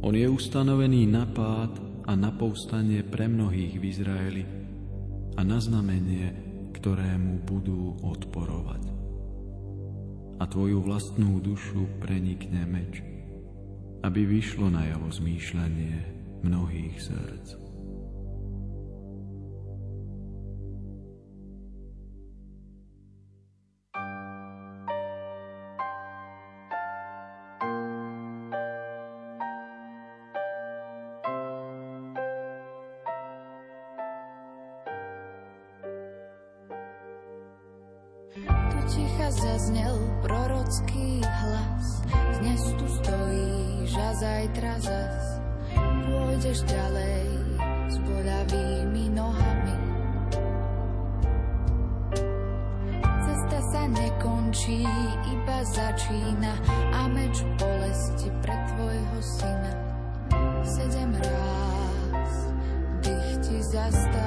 [0.05, 4.45] On je ustanovený na pád a na povstanie pre mnohých v Izraeli
[5.33, 6.29] a na znamenie,
[6.77, 8.85] ktorému budú odporovať.
[10.37, 13.01] A tvoju vlastnú dušu prenikne meč,
[14.05, 15.93] aby vyšlo na javo zmýšľanie
[16.45, 17.62] mnohých srdc.
[63.83, 64.22] hasta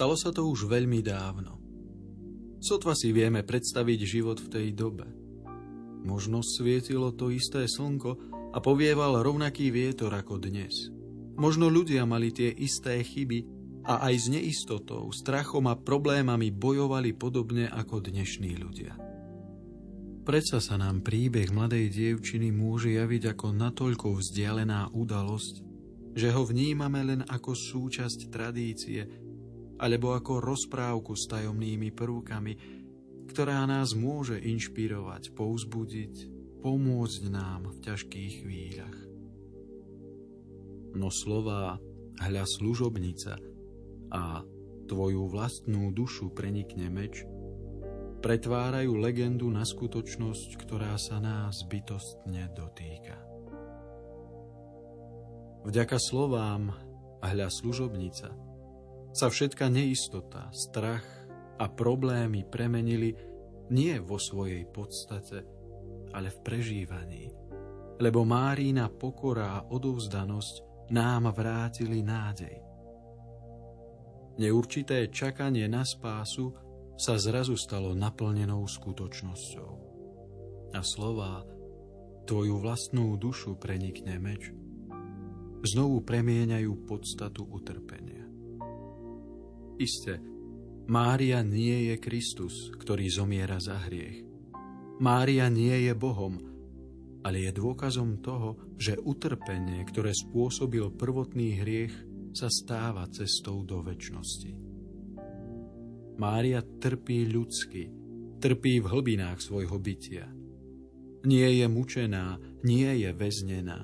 [0.00, 1.60] Stalo sa to už veľmi dávno.
[2.56, 5.04] Sotva si vieme predstaviť život v tej dobe.
[6.08, 8.16] Možno svietilo to isté slnko
[8.56, 10.88] a povieval rovnaký vietor ako dnes.
[11.36, 13.44] Možno ľudia mali tie isté chyby
[13.84, 18.96] a aj s neistotou, strachom a problémami bojovali podobne ako dnešní ľudia.
[20.24, 25.68] Predsa sa nám príbeh mladej dievčiny môže javiť ako natoľko vzdialená udalosť,
[26.16, 29.19] že ho vnímame len ako súčasť tradície,
[29.80, 32.52] alebo ako rozprávku s tajomnými prvkami,
[33.32, 36.14] ktorá nás môže inšpirovať, pouzbudiť,
[36.60, 38.98] pomôcť nám v ťažkých chvíľach.
[40.92, 41.80] No slová
[42.20, 43.40] hľa služobnica
[44.12, 44.44] a
[44.84, 47.24] tvoju vlastnú dušu prenikne meč,
[48.20, 53.16] pretvárajú legendu na skutočnosť, ktorá sa nás bytostne dotýka.
[55.64, 56.74] Vďaka slovám
[57.24, 58.49] hľa služobnica
[59.10, 61.06] sa všetka neistota, strach
[61.60, 63.14] a problémy premenili
[63.70, 65.44] nie vo svojej podstate,
[66.10, 67.24] ale v prežívaní,
[68.02, 72.56] lebo Márína pokora a odovzdanosť nám vrátili nádej.
[74.40, 76.50] Neurčité čakanie na spásu
[76.96, 79.72] sa zrazu stalo naplnenou skutočnosťou.
[80.70, 81.44] A slova
[82.30, 84.54] Tvoju vlastnú dušu prenikne meč
[85.64, 88.19] znovu premieňajú podstatu utrpenia.
[89.80, 90.20] Isté,
[90.92, 94.20] Mária nie je Kristus, ktorý zomiera za hriech.
[95.00, 96.36] Mária nie je Bohom,
[97.24, 101.96] ale je dôkazom toho, že utrpenie, ktoré spôsobil prvotný hriech,
[102.36, 104.52] sa stáva cestou do väčšnosti.
[106.20, 107.88] Mária trpí ľudsky,
[108.36, 110.28] trpí v hlbinách svojho bytia.
[111.24, 112.36] Nie je mučená,
[112.68, 113.80] nie je väznená,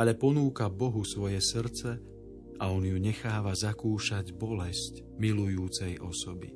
[0.00, 2.11] ale ponúka Bohu svoje srdce
[2.58, 6.52] a on ju necháva zakúšať bolesť milujúcej osoby.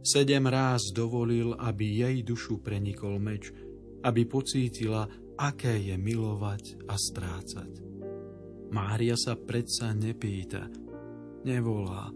[0.00, 3.52] Sedem ráz dovolil, aby jej dušu prenikol meč,
[4.00, 5.04] aby pocítila,
[5.36, 7.72] aké je milovať a strácať.
[8.72, 10.68] Mária sa predsa nepýta,
[11.44, 12.08] nevolá,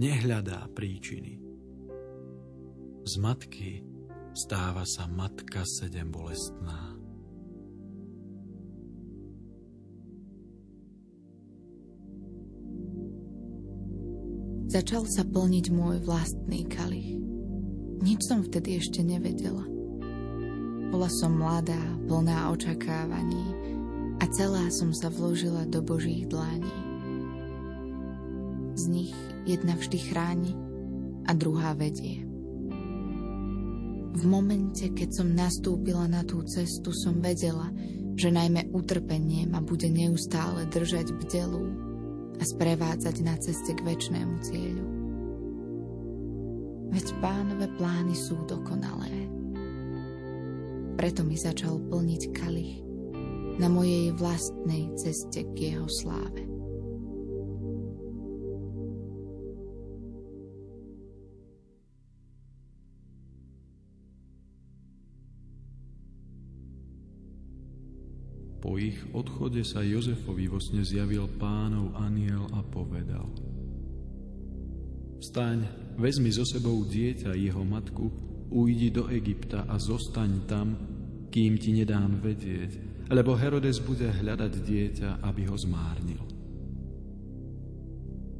[0.00, 1.40] nehľadá príčiny.
[3.04, 3.84] Z matky
[4.32, 6.83] stáva sa matka sedem bolestná.
[14.64, 17.20] Začal sa plniť môj vlastný kalich.
[18.00, 19.64] Nič som vtedy ešte nevedela.
[20.88, 23.64] Bola som mladá, plná očakávaní,
[24.22, 26.76] a celá som sa vložila do Božích dlání.
[28.74, 30.52] Z nich jedna vždy chráni
[31.28, 32.24] a druhá vedie.
[34.14, 37.68] V momente, keď som nastúpila na tú cestu, som vedela,
[38.14, 41.93] že najmä utrpenie ma bude neustále držať bdelu
[42.38, 44.86] a sprevádzať na ceste k väčšnému cieľu.
[46.94, 49.26] Veď pánové plány sú dokonalé.
[50.94, 52.78] Preto mi začal plniť kalich
[53.58, 56.53] na mojej vlastnej ceste k jeho sláve.
[68.64, 73.28] Po ich odchode sa Jozefovi vo sne zjavil pánov aniel a povedal
[75.20, 75.68] Vstaň,
[76.00, 78.08] vezmi so sebou dieťa jeho matku,
[78.48, 80.68] ujdi do Egypta a zostaň tam,
[81.28, 86.24] kým ti nedám vedieť, lebo Herodes bude hľadať dieťa, aby ho zmárnil.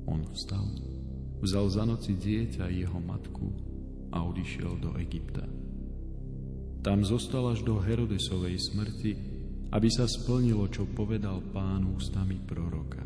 [0.08, 0.68] On vstal,
[1.44, 3.52] vzal za noci dieťa jeho matku
[4.08, 5.44] a odišiel do Egypta.
[6.84, 9.33] Tam zostal až do Herodesovej smrti,
[9.74, 13.02] aby sa splnilo, čo povedal pán ústami proroka.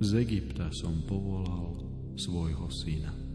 [0.00, 1.76] Z Egypta som povolal
[2.16, 3.25] svojho syna.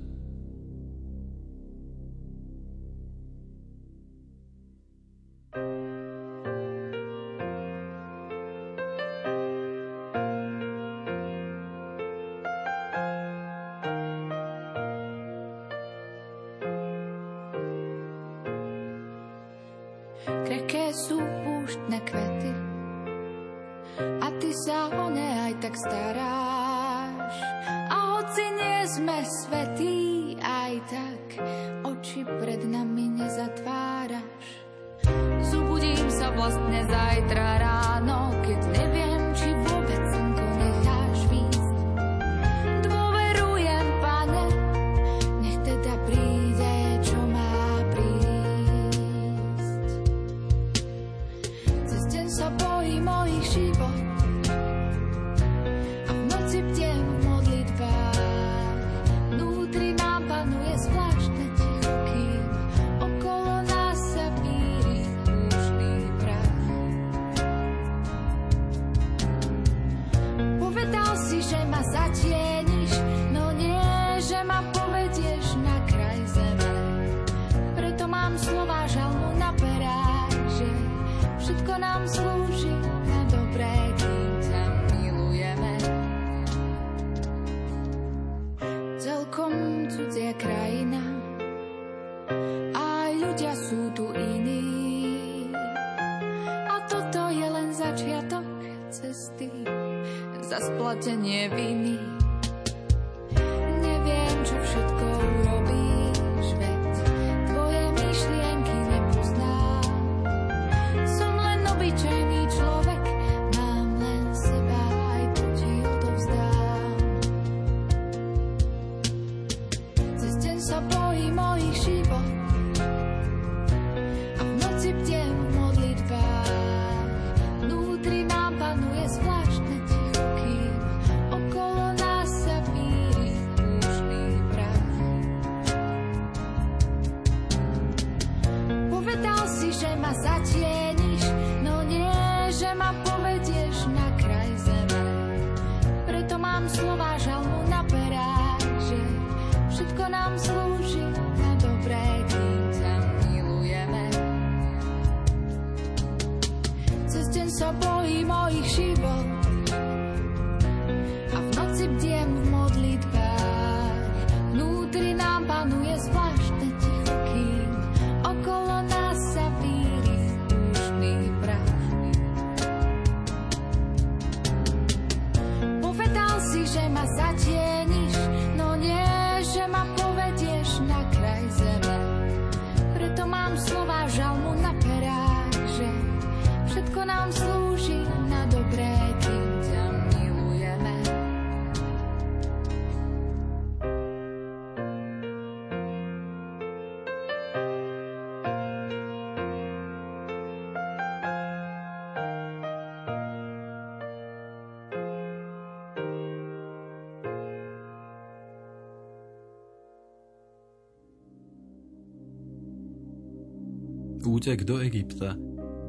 [214.31, 215.35] Útek do Egypta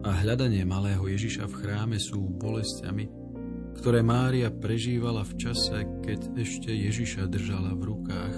[0.03, 3.07] a hľadanie malého Ježiša v chráme sú bolestiami,
[3.79, 8.35] ktoré Mária prežívala v čase, keď ešte Ježiša držala v rukách,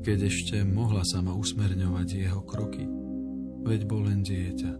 [0.00, 2.88] keď ešte mohla sama usmerňovať jeho kroky,
[3.60, 4.72] veď bol len dieťa.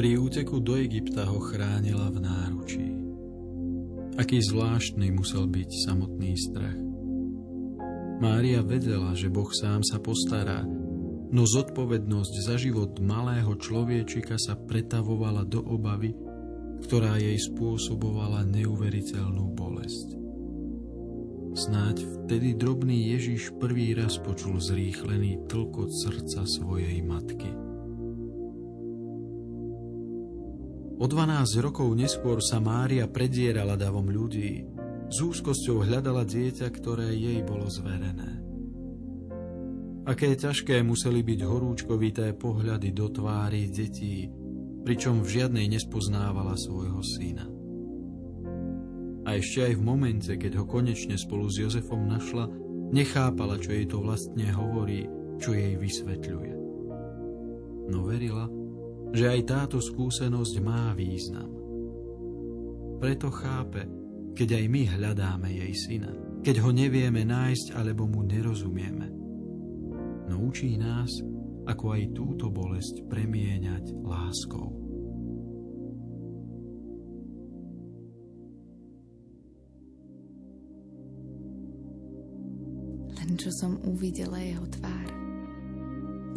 [0.00, 2.88] Pri úteku do Egypta ho chránila v náručí.
[4.16, 6.80] Aký zvláštny musel byť samotný strach.
[8.24, 10.64] Mária vedela, že Boh sám sa postará,
[11.30, 16.14] no zodpovednosť za život malého človečika sa pretavovala do obavy,
[16.82, 20.18] ktorá jej spôsobovala neuveriteľnú bolesť.
[21.50, 27.50] Snáď vtedy drobný Ježiš prvý raz počul zrýchlený tlkot srdca svojej matky.
[31.00, 34.68] O 12 rokov neskôr sa Mária predierala davom ľudí,
[35.10, 38.49] s úzkosťou hľadala dieťa, ktoré jej bolo zverené.
[40.08, 44.32] Aké ťažké museli byť horúčkovité pohľady do tvári detí,
[44.80, 47.44] pričom v žiadnej nespoznávala svojho syna.
[49.28, 52.48] A ešte aj v momente, keď ho konečne spolu s Jozefom našla,
[52.90, 55.04] nechápala, čo jej to vlastne hovorí,
[55.36, 56.54] čo jej vysvetľuje.
[57.92, 58.48] No verila,
[59.12, 61.52] že aj táto skúsenosť má význam.
[62.96, 63.84] Preto chápe,
[64.32, 69.19] keď aj my hľadáme jej syna, keď ho nevieme nájsť alebo mu nerozumieme.
[70.30, 71.10] No učí nás,
[71.66, 74.70] ako aj túto bolesť premieňať láskou.
[83.18, 85.08] Len čo som uvidela jeho tvár.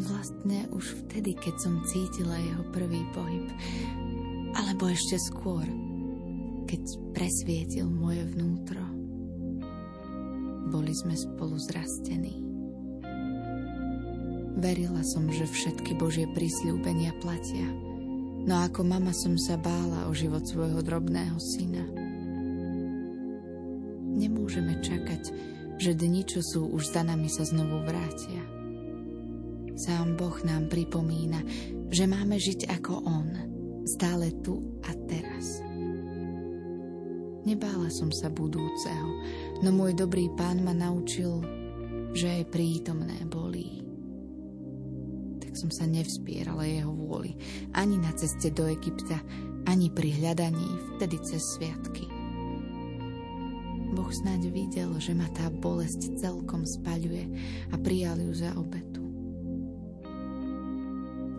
[0.01, 3.45] Vlastne už vtedy, keď som cítila jeho prvý pohyb,
[4.57, 5.69] alebo ešte skôr,
[6.65, 6.81] keď
[7.13, 8.81] presvietil moje vnútro.
[10.73, 12.42] Boli sme spolu zrastení.
[14.53, 17.65] Verila som, že všetky Božie prísľúbenia platia.
[18.43, 21.83] No ako mama som sa bála o život svojho drobného syna.
[24.13, 25.23] Nemôžeme čakať,
[25.81, 28.43] že dni, čo sú už za nami, sa znovu vrátia.
[29.73, 31.41] Sám Boh nám pripomína,
[31.89, 33.27] že máme žiť ako On,
[33.89, 35.65] stále tu a teraz.
[37.43, 39.09] Nebála som sa budúceho,
[39.65, 41.41] no môj dobrý pán ma naučil,
[42.13, 43.72] že aj prítomné bolí.
[45.63, 47.39] Som sa nevzpierala jeho vôli,
[47.71, 49.15] ani na ceste do Egypta,
[49.63, 50.67] ani pri hľadaní
[50.99, 52.03] vtedy cez sviatky.
[53.95, 57.31] Boh snáď videl, že ma tá bolesť celkom spaľuje
[57.71, 59.07] a prijal ju za obetu.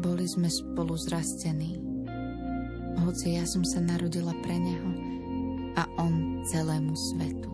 [0.00, 1.76] Boli sme spolu zrastení,
[3.04, 4.90] hoci ja som sa narodila pre neho
[5.76, 7.53] a on celému svetu.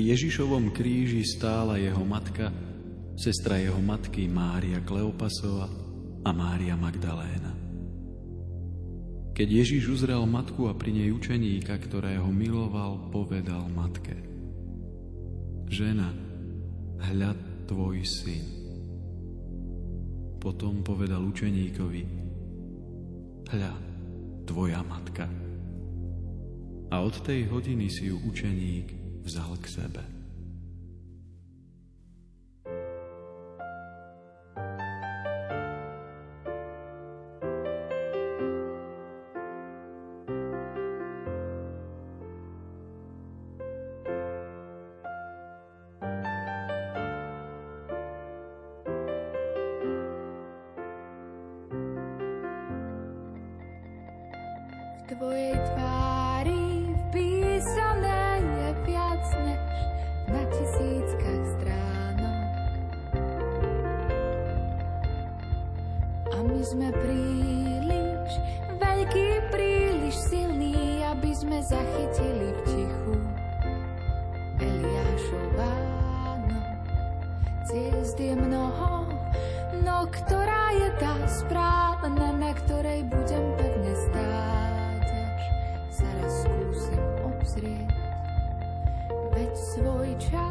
[0.00, 2.48] Pri Ježišovom kríži stála jeho matka,
[3.20, 5.68] sestra jeho matky Mária Kleopasova
[6.24, 7.52] a Mária Magdaléna.
[9.36, 14.16] Keď Ježiš uzrel matku a pri nej učeníka, ktorého miloval, povedal matke
[15.68, 16.16] Žena,
[17.12, 18.44] hľad tvoj syn.
[20.40, 22.02] Potom povedal učeníkovi
[23.52, 23.74] Hľa,
[24.48, 25.28] tvoja matka.
[26.88, 30.19] A od tej hodiny si ju učeník vzal k sebe.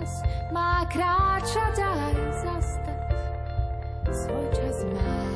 [0.09, 0.23] Čas.
[0.49, 2.99] Má kráčať aj zastať,
[4.09, 5.28] svoj čas má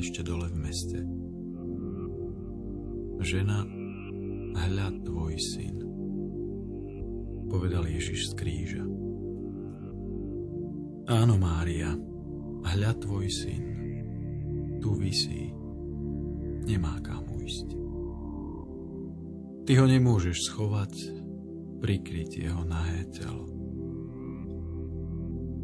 [0.00, 0.98] ešte dole v meste.
[3.20, 3.68] Žena,
[4.56, 5.76] hľa tvoj syn,
[7.52, 8.84] povedal Ježiš z kríža.
[11.04, 11.92] Áno, Mária,
[12.64, 13.64] hľa tvoj syn,
[14.80, 15.52] tu visí,
[16.64, 17.68] nemá kam ujsť.
[19.68, 20.94] Ty ho nemôžeš schovať,
[21.84, 23.52] prikryť jeho nahé telo.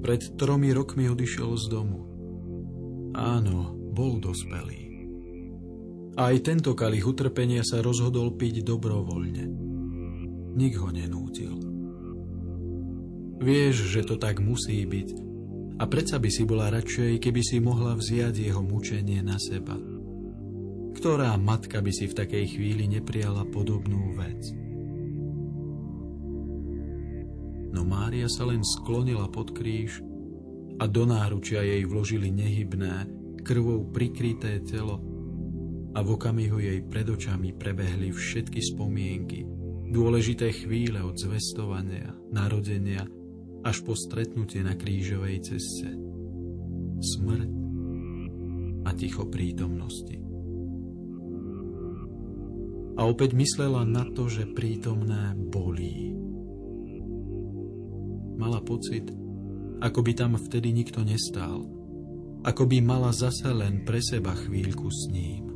[0.05, 2.05] Pred tromi rokmi odišiel z domu.
[3.17, 4.93] Áno, bol dospelý.
[6.21, 9.45] Aj tento kalich utrpenia sa rozhodol piť dobrovoľne.
[10.57, 11.57] Nik ho nenútil.
[13.41, 15.09] Vieš, že to tak musí byť
[15.77, 19.77] a predsa by si bola radšej, keby si mohla vziať jeho mučenie na seba.
[20.97, 24.41] Ktorá matka by si v takej chvíli neprijala podobnú vec?
[27.77, 30.01] No Mária sa len sklonila pod kríž
[30.81, 33.16] a do náručia jej vložili nehybné,
[33.47, 34.99] krvou prikryté telo
[35.95, 39.47] a v okamihu jej pred očami prebehli všetky spomienky,
[39.95, 43.07] dôležité chvíle od zvestovania, narodenia
[43.63, 45.95] až po stretnutie na krížovej ceste.
[46.99, 47.51] Smrť
[48.83, 50.19] a ticho prítomnosti.
[52.99, 56.19] A opäť myslela na to, že prítomné bolí.
[58.37, 59.07] Mala pocit,
[59.79, 61.76] ako by tam vtedy nikto nestál,
[62.47, 65.51] ako by mala zase len pre seba chvíľku s ním.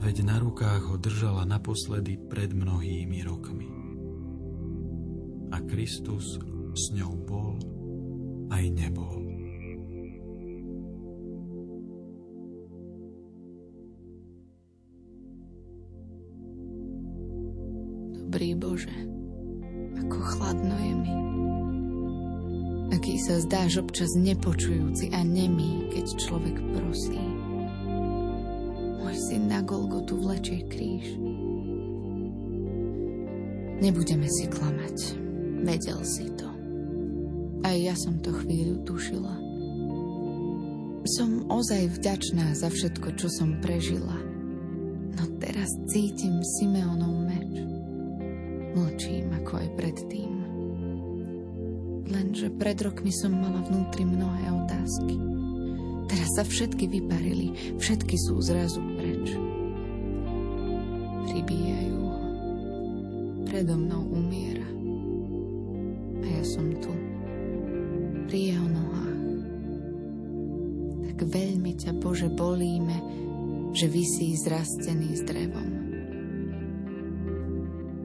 [0.00, 3.68] Veď na rukách ho držala naposledy pred mnohými rokmi
[5.52, 6.40] a Kristus
[6.72, 7.60] s ňou bol
[8.48, 9.20] aj nebol.
[18.24, 18.96] Dobrý Bože,
[20.00, 20.93] ako chladno je
[23.20, 27.20] sa zdáš občas nepočujúci a nemý, keď človek prosí.
[29.02, 31.20] Môj syn na Golgotu vlečie kríž.
[33.84, 35.20] Nebudeme si klamať.
[35.64, 36.48] Vedel si to.
[37.64, 39.34] Aj ja som to chvíľu tušila.
[41.04, 44.16] Som ozaj vďačná za všetko, čo som prežila.
[45.16, 47.52] No teraz cítim Simeonov meč.
[48.72, 50.33] Mlčím ako aj predtým.
[52.34, 55.14] Lenže pred rokmi som mala vnútri mnohé otázky.
[56.10, 59.38] Teraz sa všetky vyparili, všetky sú zrazu preč.
[61.30, 62.22] Pribíjajú ho.
[63.46, 64.66] Predo mnou umiera.
[66.18, 66.90] A ja som tu.
[68.26, 69.22] Pri jeho nohách.
[71.14, 72.98] Tak veľmi ťa, Bože, bolíme,
[73.78, 75.70] že vysí zrastený s drevom.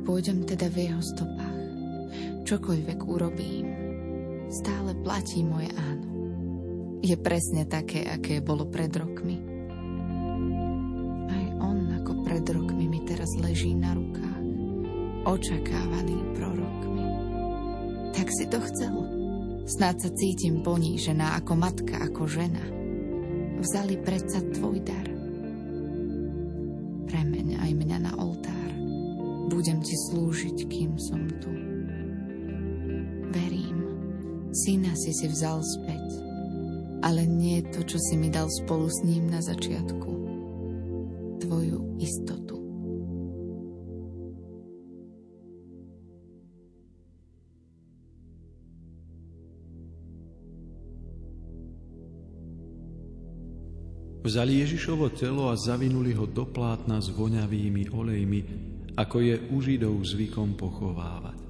[0.05, 1.57] Pôjdem teda v jeho stopách.
[2.45, 3.68] Čokoľvek urobím,
[4.49, 6.07] stále platí moje áno.
[6.99, 9.39] Je presne také, aké bolo pred rokmi.
[11.29, 14.29] Aj on ako pred rokmi mi teraz leží na rukách
[15.29, 17.05] očakávaný prorokmi.
[18.15, 18.95] Tak si to chcel.
[19.69, 22.65] Snáď sa cítim ponížená ako matka, ako žena.
[23.61, 25.07] Vzali predsa tvoj dar.
[27.05, 28.71] Premeň aj mňa na oltár.
[29.51, 31.58] Budem ti slúžiť, kým som tu.
[34.65, 36.07] Syna si si vzal späť,
[36.99, 40.11] ale nie to, čo si mi dal spolu s ním na začiatku.
[41.39, 42.59] Tvoju istotu.
[54.19, 58.39] Vzali Ježišovo telo a zavinuli ho do plátna s voňavými olejmi,
[58.93, 61.48] ako je u Židov zvykom pochovávať.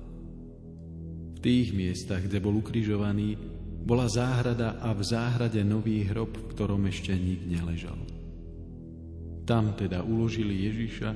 [1.39, 3.39] Tých miestach, kde bol ukrižovaný,
[3.79, 7.97] bola záhrada a v záhrade nový hrob, v ktorom ešte nik neležal.
[9.47, 11.09] Tam teda uložili Ježiša,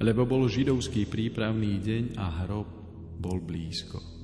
[0.00, 2.68] lebo bol židovský prípravný deň a hrob
[3.20, 4.19] bol blízko.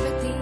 [0.00, 0.39] Svetý, lebo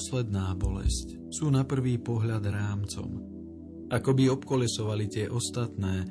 [0.00, 3.20] posledná bolesť sú na prvý pohľad rámcom,
[3.92, 6.08] ako by obkolesovali tie ostatné,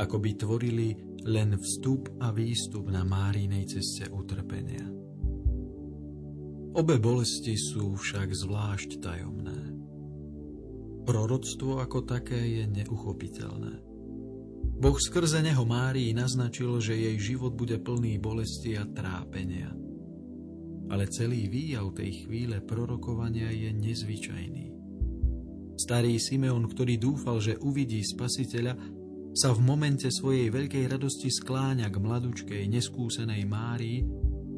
[0.00, 0.96] ako by tvorili
[1.28, 4.80] len vstup a výstup na Márinej ceste utrpenia.
[6.72, 9.76] Obe bolesti sú však zvlášť tajomné.
[11.04, 13.76] Proroctvo ako také je neuchopiteľné.
[14.80, 19.68] Boh skrze neho Márii naznačil, že jej život bude plný bolesti a trápenia.
[20.88, 24.66] Ale celý výjav tej chvíle prorokovania je nezvyčajný.
[25.78, 28.74] Starý Simeon, ktorý dúfal, že uvidí spasiteľa,
[29.38, 34.02] sa v momente svojej veľkej radosti skláňa k mladučkej, neskúsenej Márii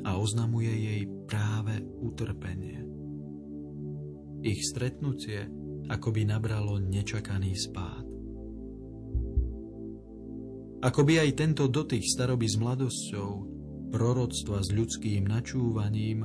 [0.09, 2.81] a oznamuje jej práve utrpenie.
[4.41, 5.45] Ich stretnutie
[5.93, 8.07] akoby nabralo nečakaný spád.
[10.81, 13.60] Akoby aj tento dotyk staroby s mladosťou,
[13.91, 16.25] proroctva s ľudským načúvaním,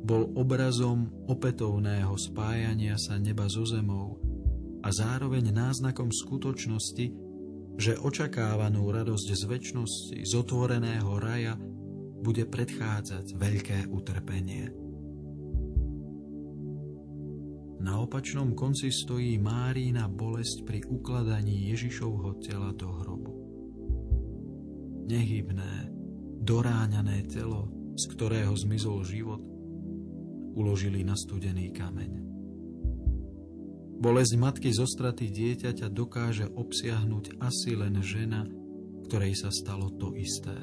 [0.00, 4.16] bol obrazom opätovného spájania sa neba so zemou
[4.80, 7.06] a zároveň náznakom skutočnosti,
[7.76, 11.60] že očakávanú radosť z väčšnosti, z otvoreného raja,
[12.20, 14.72] bude predchádzať veľké utrpenie.
[17.80, 23.32] Na opačnom konci stojí Márína bolesť pri ukladaní Ježišovho tela do hrobu.
[25.08, 25.89] Nehybné,
[26.40, 29.44] doráňané telo, z ktorého zmizol život,
[30.56, 32.12] uložili na studený kameň.
[34.00, 38.48] Bolesť matky zo straty dieťaťa dokáže obsiahnuť asi len žena,
[39.04, 40.56] ktorej sa stalo to isté.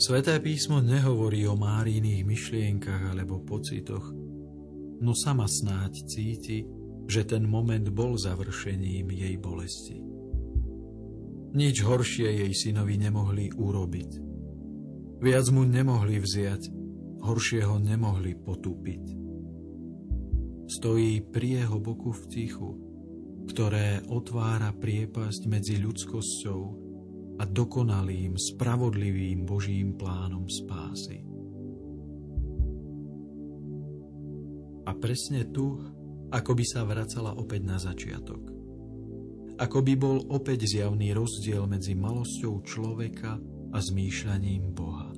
[0.00, 4.08] Sveté písmo nehovorí o Máriných myšlienkach alebo pocitoch,
[5.04, 6.64] no sama snáď cíti,
[7.04, 10.09] že ten moment bol završením jej bolesti.
[11.50, 14.10] Nič horšie jej synovi nemohli urobiť.
[15.18, 16.70] Viac mu nemohli vziať,
[17.26, 19.04] horšie ho nemohli potúpiť.
[20.70, 22.70] Stojí pri jeho boku v tichu,
[23.50, 26.60] ktoré otvára priepasť medzi ľudskosťou
[27.40, 31.26] a dokonalým, spravodlivým Božím plánom spásy.
[34.86, 35.82] A presne tu,
[36.30, 38.59] ako by sa vracala opäť na začiatok.
[39.60, 43.36] Ako by bol opäť zjavný rozdiel medzi malosťou človeka
[43.70, 45.12] a zmýšľaním Boha.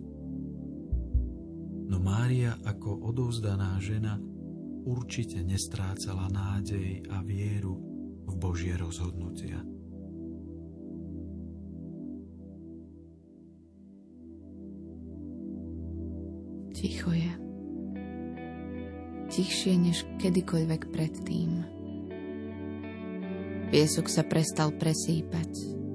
[1.86, 4.18] No Mária ako odovzdaná žena
[4.82, 7.78] určite nestrácala nádej a vieru
[8.26, 9.62] v Božie rozhodnutia.
[16.74, 17.32] Ticho je.
[19.30, 21.81] Tichšie než kedykoľvek predtým.
[23.72, 25.48] Piesok sa prestal presýpať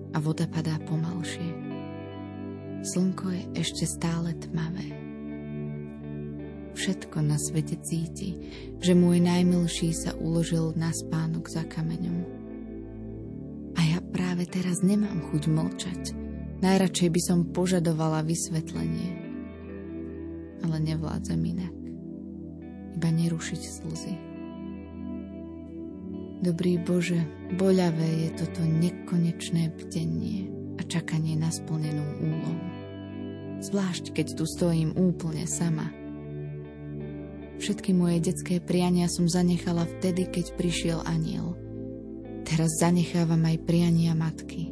[0.09, 1.45] a voda padá pomalšie.
[2.81, 4.97] Slnko je ešte stále tmavé.
[6.73, 8.33] Všetko na svete cíti,
[8.81, 12.25] že môj najmilší sa uložil na spánok za kameňom.
[13.77, 16.01] A ja práve teraz nemám chuť mlčať.
[16.65, 19.09] Najradšej by som požadovala vysvetlenie.
[20.65, 21.75] Ale nevládzem inak.
[22.97, 24.26] Iba nerušiť slzy.
[26.37, 27.17] Dobrý Bože,
[27.57, 32.61] boľavé je toto nekonečné bdenie a čakanie na splnenú úlohu.
[33.57, 35.89] Zvlášť, keď tu stojím úplne sama.
[37.57, 41.57] Všetky moje detské priania som zanechala vtedy, keď prišiel aniel.
[42.45, 44.69] Teraz zanechávam aj priania matky.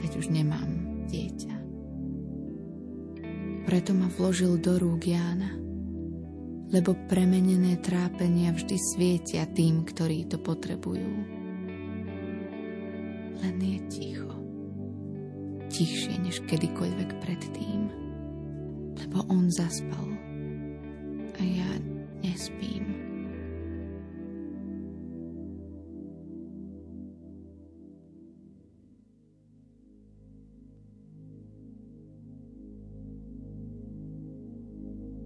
[0.00, 1.54] Veď už nemám dieťa.
[3.68, 5.63] Preto ma vložil do rúk Jána.
[6.70, 11.12] Lebo premenené trápenia vždy svietia tým, ktorí to potrebujú.
[13.44, 14.32] Len je ticho.
[15.68, 17.80] Tichšie než kedykoľvek predtým.
[18.94, 20.08] Lebo on zaspal.
[21.34, 21.70] A ja
[22.22, 22.93] nespím.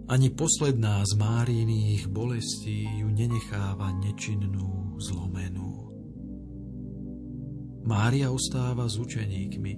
[0.09, 5.93] Ani posledná z Máriných bolestí ju nenecháva nečinnú, zlomenú.
[7.85, 9.73] Mária ostáva s učeníkmi.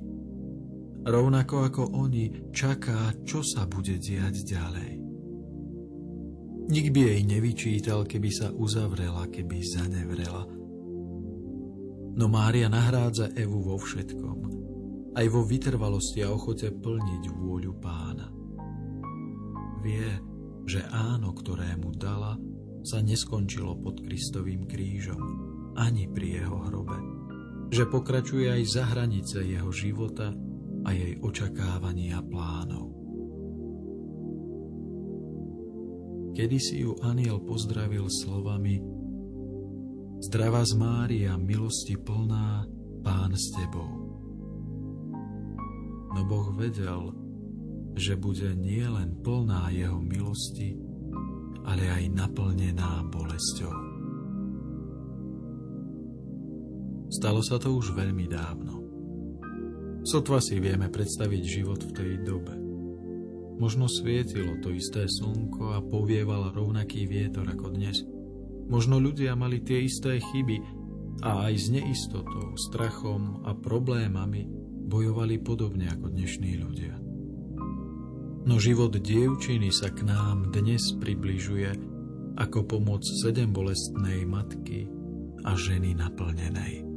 [1.02, 4.92] Rovnako ako oni čaká, čo sa bude diať ďalej.
[6.70, 10.46] Nik by jej nevyčítal, keby sa uzavrela, keby zanevrela.
[12.14, 14.38] No Mária nahrádza Evu vo všetkom,
[15.18, 18.39] aj vo vytrvalosti a ochote plniť vôľu pána.
[19.80, 20.08] Vie,
[20.68, 22.36] že áno, ktoré mu dala,
[22.84, 25.20] sa neskončilo pod Kristovým krížom,
[25.76, 26.98] ani pri jeho hrobe.
[27.70, 30.32] Že pokračuje aj za hranice jeho života
[30.84, 32.92] a jej očakávania plánov.
[36.36, 38.80] Kedy si ju aniel pozdravil slovami
[40.20, 42.68] Zdravá z Mária, milosti plná,
[43.00, 43.88] pán s tebou.
[46.12, 47.12] No Boh vedel,
[47.94, 50.78] že bude nielen plná jeho milosti,
[51.66, 53.74] ale aj naplnená bolesťou.
[57.10, 58.74] Stalo sa to už veľmi dávno.
[60.06, 62.54] Sotva si vieme predstaviť život v tej dobe.
[63.60, 68.00] Možno svietilo to isté slnko a povieval rovnaký vietor ako dnes.
[68.70, 70.56] Možno ľudia mali tie isté chyby
[71.20, 74.48] a aj s neistotou, strachom a problémami
[74.88, 76.99] bojovali podobne ako dnešní ľudia.
[78.40, 81.76] No život dievčiny sa k nám dnes približuje
[82.40, 84.88] ako pomoc sedem bolestnej matky
[85.44, 86.88] a ženy naplnenej.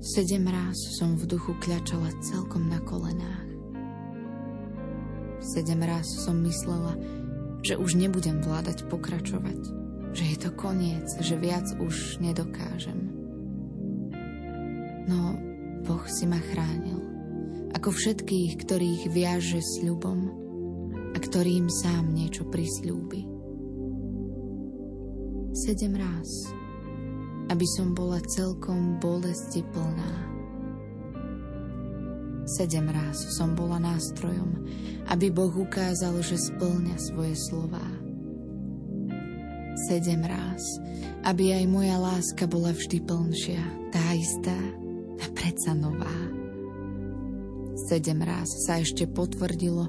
[0.00, 3.48] Sedem ráz som v duchu kľačala celkom na kolenách.
[5.44, 6.96] Sedem ráz som myslela,
[7.60, 9.85] že už nebudem vládať pokračovať
[10.16, 12.96] že je to koniec, že viac už nedokážem.
[15.04, 15.36] No,
[15.84, 17.04] Boh si ma chránil,
[17.76, 20.32] ako všetkých, ktorých viaže ľubom
[21.12, 23.28] a ktorým sám niečo prislúbi.
[25.52, 26.48] Sedem ráz,
[27.52, 30.12] aby som bola celkom bolesti plná.
[32.56, 34.64] Sedem ráz som bola nástrojom,
[35.12, 37.95] aby Boh ukázal, že splňa svoje slová
[39.84, 40.64] sedem ráz,
[41.28, 43.62] aby aj moja láska bola vždy plnšia,
[43.92, 44.56] tá istá
[45.20, 46.16] a predsa nová.
[47.86, 49.86] Sedem ráz sa ešte potvrdilo,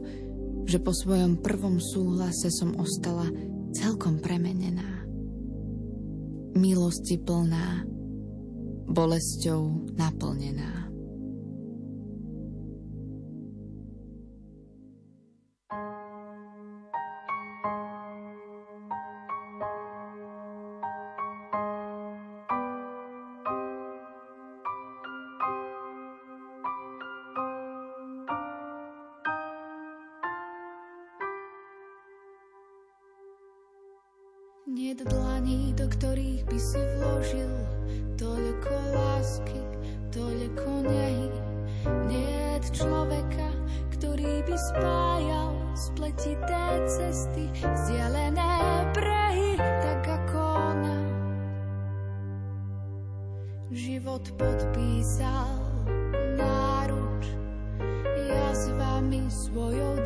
[0.67, 3.31] že po svojom prvom súhlase som ostala
[3.71, 5.07] celkom premenená.
[6.57, 7.87] Milosti plná,
[8.91, 10.86] bolesťou naplnená.
[34.97, 37.53] počet dlaní, do ktorých by si vložil
[38.17, 39.61] toľko lásky,
[40.09, 41.29] toľko nehy.
[42.09, 43.49] Nie je človeka,
[43.93, 50.37] ktorý by spájal spletité cesty, zdieľané brehy, tak ako
[50.73, 50.97] ona.
[53.69, 55.53] Život podpísal
[56.41, 57.23] náruč,
[58.17, 60.01] ja s vami svojou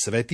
[0.00, 0.28] Svetý